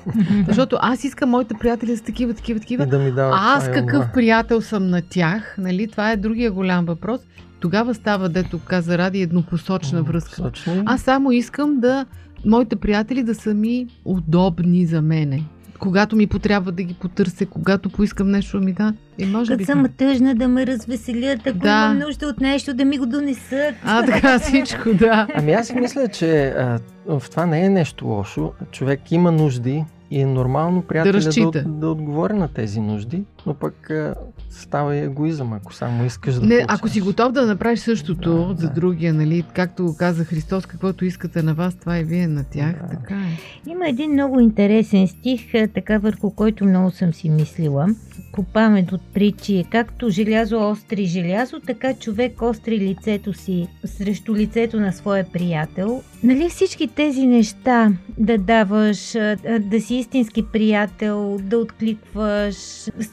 Защото 0.47 0.77
аз 0.81 1.03
искам 1.03 1.29
моите 1.29 1.53
приятели 1.53 1.97
с 1.97 2.01
такива, 2.01 2.33
такива, 2.33 2.59
такива. 2.59 2.85
Да 2.85 2.99
ми 2.99 3.11
дава 3.11 3.35
А 3.35 3.55
аз 3.57 3.71
какъв 3.71 3.95
онова. 3.95 4.11
приятел 4.13 4.61
съм 4.61 4.89
на 4.89 5.01
тях, 5.01 5.55
нали? 5.57 5.87
Това 5.87 6.11
е 6.11 6.17
другия 6.17 6.51
голям 6.51 6.85
въпрос. 6.85 7.21
Тогава 7.59 7.93
става, 7.93 8.29
дето 8.29 8.59
каза 8.59 8.97
Ради, 8.97 9.21
еднопосочна 9.21 10.03
връзка. 10.03 10.51
Аз 10.85 11.01
само 11.01 11.31
искам 11.31 11.79
да 11.79 12.05
моите 12.45 12.75
приятели 12.75 13.23
да 13.23 13.35
са 13.35 13.53
ми 13.53 13.87
удобни 14.05 14.85
за 14.85 15.01
мене. 15.01 15.43
Когато 15.81 16.15
ми 16.15 16.27
потрябва 16.27 16.71
да 16.71 16.83
ги 16.83 16.93
потърся, 16.93 17.45
когато 17.45 17.89
поискам 17.89 18.29
нещо 18.29 18.59
да 18.59 18.65
ми 18.65 18.73
да. 18.73 18.93
И 19.17 19.25
може 19.25 19.51
би. 19.51 19.63
Като 19.65 19.71
съм 19.71 19.85
тъжна 19.97 20.35
да 20.35 20.47
ме 20.47 20.67
развеселят, 20.67 21.47
ако 21.47 21.57
Да. 21.57 21.69
имам 21.85 21.99
нужда 21.99 22.27
от 22.27 22.39
нещо 22.39 22.73
да 22.73 22.85
ми 22.85 22.97
го 22.97 23.05
донесат. 23.05 23.75
А, 23.85 24.05
така 24.05 24.39
всичко, 24.41 24.93
да. 24.93 25.27
Ами 25.35 25.51
аз 25.51 25.67
си 25.67 25.75
мисля, 25.75 26.07
че 26.07 26.45
а, 26.47 26.79
в 27.09 27.23
това 27.29 27.45
не 27.45 27.65
е 27.65 27.69
нещо 27.69 28.05
лошо. 28.05 28.51
Човек 28.71 29.11
има 29.11 29.31
нужди 29.31 29.85
и 30.11 30.21
е 30.21 30.25
нормално 30.25 30.81
приятеля 30.81 31.19
да, 31.19 31.47
от- 31.47 31.79
да 31.79 31.89
отговори 31.89 32.33
на 32.33 32.47
тези 32.47 32.79
нужди. 32.81 33.23
Но 33.45 33.53
пък 33.53 33.89
а, 33.89 34.15
става 34.49 34.95
и 34.95 34.99
егоизъм, 34.99 35.53
ако 35.53 35.73
само 35.73 36.05
искаш 36.05 36.33
да 36.35 36.41
Не, 36.41 36.47
получаваш. 36.47 36.79
ако 36.79 36.87
си 36.87 37.01
готов 37.01 37.31
да 37.31 37.45
направиш 37.45 37.79
същото 37.79 38.47
Да, 38.47 38.61
за 38.61 38.67
да. 38.67 38.73
другия, 38.73 39.13
нали, 39.13 39.43
както 39.55 39.85
го 39.85 39.97
каза 39.97 40.23
Христос, 40.25 40.65
каквото 40.65 41.05
искате 41.05 41.43
на 41.43 41.53
вас, 41.53 41.75
това 41.75 41.99
и 41.99 42.03
вие 42.03 42.27
на 42.27 42.43
тях, 42.43 42.75
Да. 42.81 42.87
така 42.89 43.15
е. 43.15 43.69
Има 43.69 43.87
един 43.89 44.11
много 44.11 44.39
интересен 44.39 45.07
стих, 45.07 45.53
е, 45.53 45.67
така 45.67 45.97
върху 45.97 46.31
който 46.31 46.65
много 46.65 46.91
съм 46.91 47.13
си 47.13 47.29
мислила. 47.29 47.87
По 48.33 48.43
памет 48.43 48.91
от 48.91 49.01
притчи, 49.13 49.65
както 49.71 50.09
желязо 50.09 50.69
остри 50.69 51.05
желязо, 51.05 51.59
така 51.59 51.93
човек 51.93 52.41
остри 52.41 52.79
лицето 52.79 53.33
си 53.33 53.67
срещу 53.85 54.35
лицето 54.35 54.79
на 54.79 54.93
своя 54.93 55.23
приятел. 55.31 56.01
Нали 56.23 56.49
всички 56.49 56.87
тези 56.87 57.25
неща 57.27 57.91
да 58.17 58.37
даваш, 58.37 59.11
да 59.59 59.81
си 59.81 59.95
истински 59.95 60.45
приятел, 60.53 61.39
да 61.43 61.57
откликваш, 61.57 62.55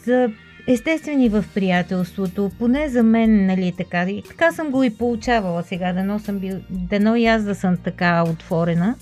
са 0.04 0.17
естествени 0.66 1.28
в 1.28 1.44
приятелството, 1.54 2.50
поне 2.58 2.88
за 2.88 3.02
мен, 3.02 3.46
нали 3.46 3.72
така. 3.78 4.02
И 4.02 4.22
така 4.22 4.52
съм 4.52 4.70
го 4.70 4.82
и 4.82 4.90
получавала 4.90 5.62
сега, 5.62 5.92
дано, 5.92 6.18
съм 6.18 6.38
бил, 6.38 6.56
дано 6.70 7.16
и 7.16 7.26
аз 7.26 7.42
да 7.44 7.54
съм 7.54 7.76
така 7.76 8.24
отворена. 8.28 8.94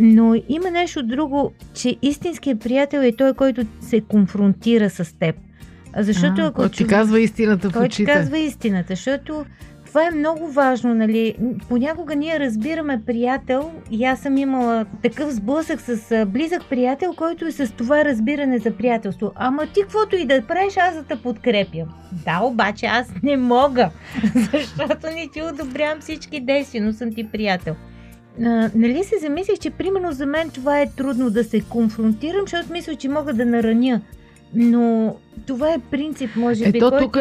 Но 0.00 0.34
има 0.48 0.70
нещо 0.70 1.02
друго, 1.02 1.52
че 1.74 1.96
истинският 2.02 2.60
приятел 2.60 2.98
е 2.98 3.12
той, 3.12 3.34
който 3.34 3.66
се 3.80 4.00
конфронтира 4.00 4.90
с 4.90 5.18
теб. 5.18 5.36
Защото 5.96 6.40
а, 6.42 6.44
ако 6.44 6.54
който 6.54 6.76
ти 6.76 6.84
човек- 6.84 6.90
казва 6.90 7.20
истината 7.20 7.70
в 7.70 7.72
който 7.72 7.86
очите. 7.86 8.12
казва 8.12 8.38
истината, 8.38 8.86
защото 8.88 9.44
това 9.94 10.06
е 10.06 10.10
много 10.10 10.48
важно, 10.48 10.94
нали? 10.94 11.34
Понякога 11.68 12.16
ние 12.16 12.40
разбираме 12.40 13.02
приятел 13.06 13.70
и 13.90 14.04
аз 14.04 14.20
съм 14.20 14.36
имала 14.36 14.86
такъв 15.02 15.30
сблъсък 15.30 15.80
с 15.80 16.26
близък 16.26 16.62
приятел, 16.70 17.12
който 17.16 17.46
е 17.46 17.52
с 17.52 17.72
това 17.72 18.04
разбиране 18.04 18.58
за 18.58 18.70
приятелство. 18.70 19.32
Ама 19.34 19.66
ти 19.66 19.80
каквото 19.82 20.16
и 20.16 20.24
да 20.24 20.42
правиш, 20.42 20.76
аз 20.76 20.94
да 20.94 21.02
те 21.02 21.16
подкрепям. 21.16 21.88
Да, 22.24 22.40
обаче 22.42 22.86
аз 22.86 23.12
не 23.22 23.36
мога, 23.36 23.90
защото 24.34 25.06
не 25.06 25.28
ти 25.32 25.42
одобрявам 25.42 26.00
всички 26.00 26.40
действия, 26.40 26.84
но 26.84 26.92
съм 26.92 27.12
ти 27.12 27.30
приятел. 27.30 27.74
А, 28.44 28.70
нали 28.74 29.04
се 29.04 29.18
замислих, 29.18 29.58
че 29.58 29.70
примерно 29.70 30.12
за 30.12 30.26
мен 30.26 30.50
това 30.50 30.80
е 30.80 30.90
трудно 30.96 31.30
да 31.30 31.44
се 31.44 31.60
конфронтирам, 31.60 32.40
защото 32.40 32.72
мисля, 32.72 32.94
че 32.94 33.08
мога 33.08 33.32
да 33.32 33.46
нараня. 33.46 34.00
Но 34.54 35.16
това 35.46 35.72
е 35.72 35.78
принцип, 35.90 36.36
може 36.36 36.70
би, 36.70 36.78
Ето 36.78 36.90
който 36.90 37.04
тук. 37.04 37.18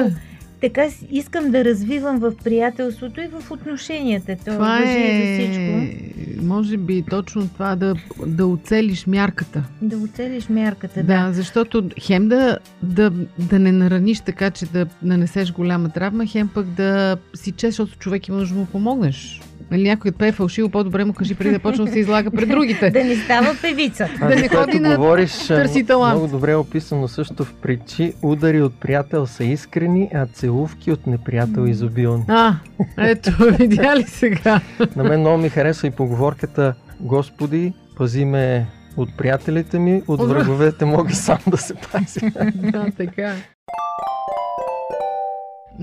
Така 0.63 0.87
искам 1.11 1.51
да 1.51 1.65
развивам 1.65 2.19
в 2.19 2.33
приятелството 2.43 3.21
и 3.21 3.27
в 3.27 3.51
отношенията. 3.51 4.35
То 4.45 4.51
Това 4.51 4.79
е, 4.79 4.85
за 4.85 5.43
всичко. 5.43 6.45
може 6.45 6.77
би, 6.77 7.03
точно 7.09 7.47
това 7.47 7.75
да, 7.75 7.95
да 8.27 8.47
оцелиш 8.47 9.07
мярката. 9.07 9.63
Да 9.81 9.97
оцелиш 9.97 10.49
мярката, 10.49 11.03
Да, 11.03 11.27
да. 11.27 11.33
защото 11.33 11.89
хем 11.99 12.27
да, 12.29 12.57
да, 12.83 13.11
да 13.39 13.59
не 13.59 13.71
нараниш 13.71 14.19
така, 14.19 14.51
че 14.51 14.65
да 14.65 14.85
нанесеш 15.01 15.51
голяма 15.53 15.89
травма, 15.89 16.25
хем 16.25 16.49
пък 16.53 16.65
да 16.65 17.17
си 17.33 17.51
чест, 17.51 17.77
защото 17.77 17.99
човек 17.99 18.27
има 18.27 18.37
нужда 18.37 18.53
да 18.53 18.59
му 18.59 18.65
помогнеш. 18.65 19.41
Нали, 19.71 19.83
някой 19.83 20.11
пее 20.11 20.31
фалшиво, 20.31 20.69
по-добре 20.69 21.05
му 21.05 21.13
кажи 21.13 21.35
преди 21.35 21.51
да 21.51 21.59
почне 21.59 21.85
да 21.85 21.91
се 21.91 21.99
излага 21.99 22.31
пред 22.31 22.49
другите. 22.49 22.89
Да 22.93 23.03
не 23.03 23.15
става 23.15 23.55
певица. 23.61 24.09
Това, 24.15 24.27
да 24.27 24.35
за 24.35 24.41
не 24.41 24.47
ходи 24.49 24.79
на 24.79 24.95
говориш, 24.95 25.43
а, 25.43 25.47
търси 25.47 25.85
талант. 25.85 26.13
много 26.13 26.31
добре 26.31 26.51
е 26.51 26.55
описано 26.55 27.07
също 27.07 27.45
в 27.45 27.53
притчи. 27.53 28.13
Удари 28.21 28.61
от 28.61 28.79
приятел 28.79 29.27
са 29.27 29.43
искрени, 29.43 30.09
а 30.13 30.25
целувки 30.25 30.91
от 30.91 31.07
неприятел 31.07 31.61
изобилни. 31.61 32.23
А, 32.27 32.55
ето, 32.99 33.31
видя 33.59 33.95
ли 33.95 34.03
сега? 34.03 34.61
На 34.95 35.03
мен 35.03 35.19
много 35.19 35.37
ми 35.37 35.49
харесва 35.49 35.87
и 35.87 35.91
поговорката 35.91 36.73
Господи, 36.99 37.73
пази 37.97 38.25
ме 38.25 38.65
от 38.97 39.17
приятелите 39.17 39.79
ми, 39.79 40.03
от 40.07 40.19
От 40.19 40.29
враг- 40.29 40.33
враговете 40.33 40.85
мога 40.85 41.13
сам 41.13 41.37
да 41.47 41.57
се 41.57 41.73
пазя. 41.75 42.19
да, 42.55 42.85
така 42.97 43.21
е. 43.21 43.35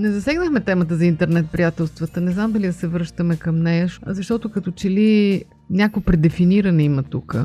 Не 0.01 0.11
засегнахме 0.11 0.61
темата 0.61 0.97
за 0.97 1.07
интернет 1.07 1.47
приятелствата. 1.51 2.21
Не 2.21 2.31
знам 2.31 2.53
дали 2.53 2.67
да 2.67 2.73
се 2.73 2.87
връщаме 2.87 3.37
към 3.37 3.63
нея, 3.63 3.89
защото 4.07 4.51
като 4.51 4.71
че 4.71 4.91
ли 4.91 5.45
някакво 5.71 6.01
предефиниране 6.01 6.83
има 6.83 7.03
тук. 7.03 7.37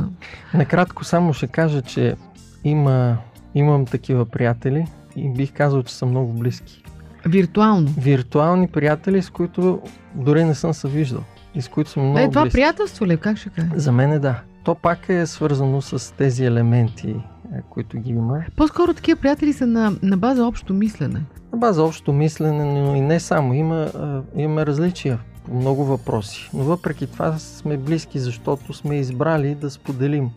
Накратко 0.53 1.03
само 1.03 1.33
ще 1.33 1.47
кажа, 1.47 1.81
че 1.81 2.15
има, 2.63 3.17
имам 3.55 3.85
такива 3.85 4.25
приятели 4.25 4.85
и 5.15 5.29
бих 5.29 5.53
казал, 5.53 5.83
че 5.83 5.93
са 5.95 6.05
много 6.05 6.33
близки. 6.33 6.83
Виртуално. 7.25 7.93
Виртуални 7.97 8.67
приятели, 8.67 9.21
с 9.21 9.29
които 9.29 9.81
дори 10.15 10.43
не 10.43 10.55
съм 10.55 10.73
се 10.73 10.87
виждал 10.87 11.23
и 11.55 11.61
с 11.61 11.67
които 11.67 11.89
съм 11.89 12.03
много 12.03 12.17
Не, 12.17 12.29
това 12.29 12.41
близки. 12.41 12.55
приятелство 12.55 13.07
ли? 13.07 13.13
е? 13.13 13.17
Как 13.17 13.37
ще 13.37 13.49
кажа? 13.49 13.69
За 13.75 13.91
мен 13.91 14.11
е 14.11 14.19
да. 14.19 14.41
То 14.65 14.75
пак 14.75 15.09
е 15.09 15.25
свързано 15.25 15.81
с 15.81 16.13
тези 16.13 16.45
елементи, 16.45 17.09
е, 17.09 17.61
които 17.69 17.97
ги 17.97 18.09
има. 18.09 18.43
По-скоро 18.55 18.93
такива 18.93 19.19
приятели 19.19 19.53
са 19.53 19.67
на, 19.67 19.93
на 20.03 20.17
база 20.17 20.45
общо 20.45 20.73
мислене. 20.73 21.21
На 21.53 21.57
база 21.57 21.83
общо 21.83 22.13
мислене, 22.13 22.81
но 22.81 22.95
и 22.95 23.01
не 23.01 23.19
само. 23.19 23.53
Има, 23.53 23.75
а, 23.75 24.21
имаме 24.35 24.65
различия 24.65 25.19
по 25.45 25.53
много 25.53 25.85
въпроси. 25.85 26.49
Но 26.53 26.63
въпреки 26.63 27.07
това 27.07 27.37
сме 27.37 27.77
близки, 27.77 28.19
защото 28.19 28.73
сме 28.73 28.95
избрали 28.95 29.55
да 29.55 29.69
споделим 29.69 30.29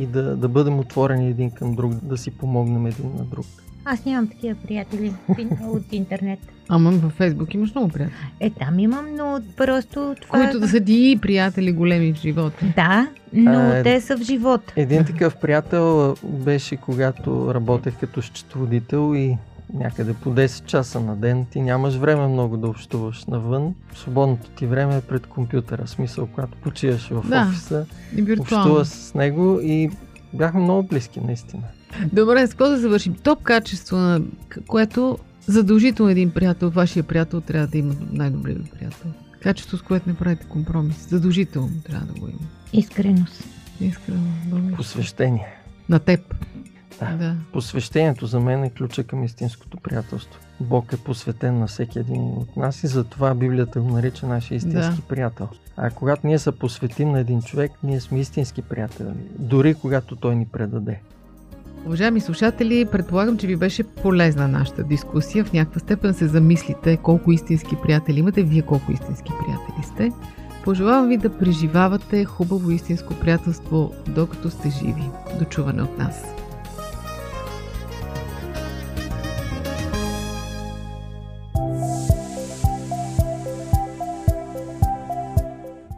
и 0.00 0.06
да, 0.06 0.36
да 0.36 0.48
бъдем 0.48 0.78
отворени 0.78 1.28
един 1.28 1.50
към 1.50 1.74
друг, 1.74 1.92
да 1.94 2.18
си 2.18 2.30
помогнем 2.30 2.86
един 2.86 3.12
на 3.18 3.24
друг. 3.24 3.46
Аз 3.92 4.04
нямам 4.04 4.28
такива 4.28 4.54
приятели 4.56 5.12
от 5.62 5.92
интернет. 5.92 6.38
Ама 6.68 6.90
във 6.90 7.12
Фейсбук 7.12 7.54
имаш 7.54 7.74
много 7.74 7.88
приятели. 7.88 8.16
Е, 8.40 8.50
там 8.50 8.78
имам, 8.78 9.06
но 9.16 9.40
просто 9.56 10.14
това... 10.22 10.38
Които 10.40 10.60
да 10.60 10.68
са 10.68 10.80
ти 10.80 11.18
приятели 11.22 11.72
големи 11.72 12.12
в 12.12 12.16
живота. 12.16 12.64
Да, 12.76 13.08
но 13.32 13.60
А, 13.60 13.82
те 13.82 14.00
са 14.00 14.16
в 14.16 14.22
живота. 14.22 14.72
Един 14.76 15.04
такъв 15.04 15.36
приятел 15.36 16.14
беше 16.24 16.76
когато 16.76 17.54
работех 17.54 17.94
като 18.00 18.22
счетоводител 18.22 19.14
и 19.16 19.36
някъде 19.74 20.14
по 20.14 20.30
10 20.30 20.64
часа 20.64 21.00
на 21.00 21.16
ден 21.16 21.46
ти 21.46 21.60
нямаш 21.60 21.94
време 21.94 22.26
много 22.26 22.56
да 22.56 22.68
общуваш 22.68 23.24
навън. 23.24 23.74
Свободното 23.94 24.50
ти 24.50 24.66
време 24.66 24.96
е 24.96 25.00
пред 25.00 25.26
компютъра. 25.26 25.86
Смисъл, 25.86 26.26
когато 26.26 26.58
почиваш 26.58 27.08
в 27.08 27.28
Да. 27.28 27.46
офиса, 27.48 27.86
И 28.16 28.22
виртуално. 28.22 28.64
общува 28.64 28.84
с 28.84 29.14
него 29.14 29.58
и 29.62 29.90
бяхме 30.34 30.60
много 30.60 30.88
близки, 30.88 31.20
наистина. 31.20 31.62
Добре, 32.12 32.46
с 32.46 32.50
какво 32.50 32.68
да 32.68 32.78
завършим? 32.78 33.14
Топ 33.14 33.42
качество, 33.42 33.96
на 33.96 34.20
което 34.66 35.18
задължително 35.46 36.10
един 36.10 36.30
приятел, 36.30 36.70
вашия 36.70 37.02
приятел, 37.02 37.40
трябва 37.40 37.66
да 37.66 37.78
има 37.78 37.94
най-добрия 38.12 38.56
ви 38.58 38.70
приятел. 38.78 39.10
Качество, 39.40 39.76
с 39.76 39.82
което 39.82 40.08
не 40.08 40.14
правите 40.14 40.46
компромис. 40.46 41.08
Задължително 41.08 41.70
трябва 41.84 42.06
да 42.06 42.20
го 42.20 42.28
има. 42.28 42.38
Искреност. 42.72 43.44
Искрено. 43.80 44.20
благодаря. 44.46 44.76
Посвещение. 44.76 45.46
На 45.88 45.98
теб. 45.98 46.34
Да. 47.00 47.16
да. 47.16 47.36
Посвещението 47.52 48.26
за 48.26 48.40
мен 48.40 48.64
е 48.64 48.70
ключа 48.70 49.04
към 49.04 49.24
истинското 49.24 49.76
приятелство. 49.76 50.40
Бог 50.60 50.92
е 50.92 50.96
посветен 50.96 51.58
на 51.58 51.66
всеки 51.66 51.98
един 51.98 52.22
от 52.22 52.56
нас 52.56 52.84
и 52.84 52.86
затова 52.86 53.34
Библията 53.34 53.80
го 53.80 53.90
нарича 53.90 54.26
нашия 54.26 54.56
истински 54.56 54.96
Да. 54.96 55.02
приятел. 55.08 55.48
А 55.82 55.90
когато 55.90 56.26
ние 56.26 56.38
се 56.38 56.52
посветим 56.52 57.10
на 57.10 57.20
един 57.20 57.42
човек, 57.42 57.72
ние 57.82 58.00
сме 58.00 58.20
истински 58.20 58.62
приятели. 58.62 59.08
Дори 59.38 59.74
когато 59.74 60.16
той 60.16 60.36
ни 60.36 60.46
предаде. 60.46 61.00
Уважаеми 61.86 62.20
слушатели, 62.20 62.88
предполагам, 62.92 63.38
че 63.38 63.46
ви 63.46 63.56
беше 63.56 63.82
полезна 63.82 64.48
нашата 64.48 64.82
дискусия. 64.82 65.44
В 65.44 65.52
някаква 65.52 65.80
степен 65.80 66.14
се 66.14 66.26
замислите 66.26 66.96
колко 66.96 67.32
истински 67.32 67.76
приятели 67.82 68.18
имате, 68.18 68.42
вие 68.42 68.62
колко 68.62 68.92
истински 68.92 69.32
приятели 69.44 69.86
сте. 69.94 70.12
Пожелавам 70.64 71.08
ви 71.08 71.16
да 71.16 71.38
преживавате 71.38 72.24
хубаво 72.24 72.70
истинско 72.70 73.14
приятелство, 73.14 73.92
докато 74.08 74.50
сте 74.50 74.70
живи. 74.70 75.10
До 75.38 75.44
чуване 75.44 75.82
от 75.82 75.98
нас. 75.98 76.39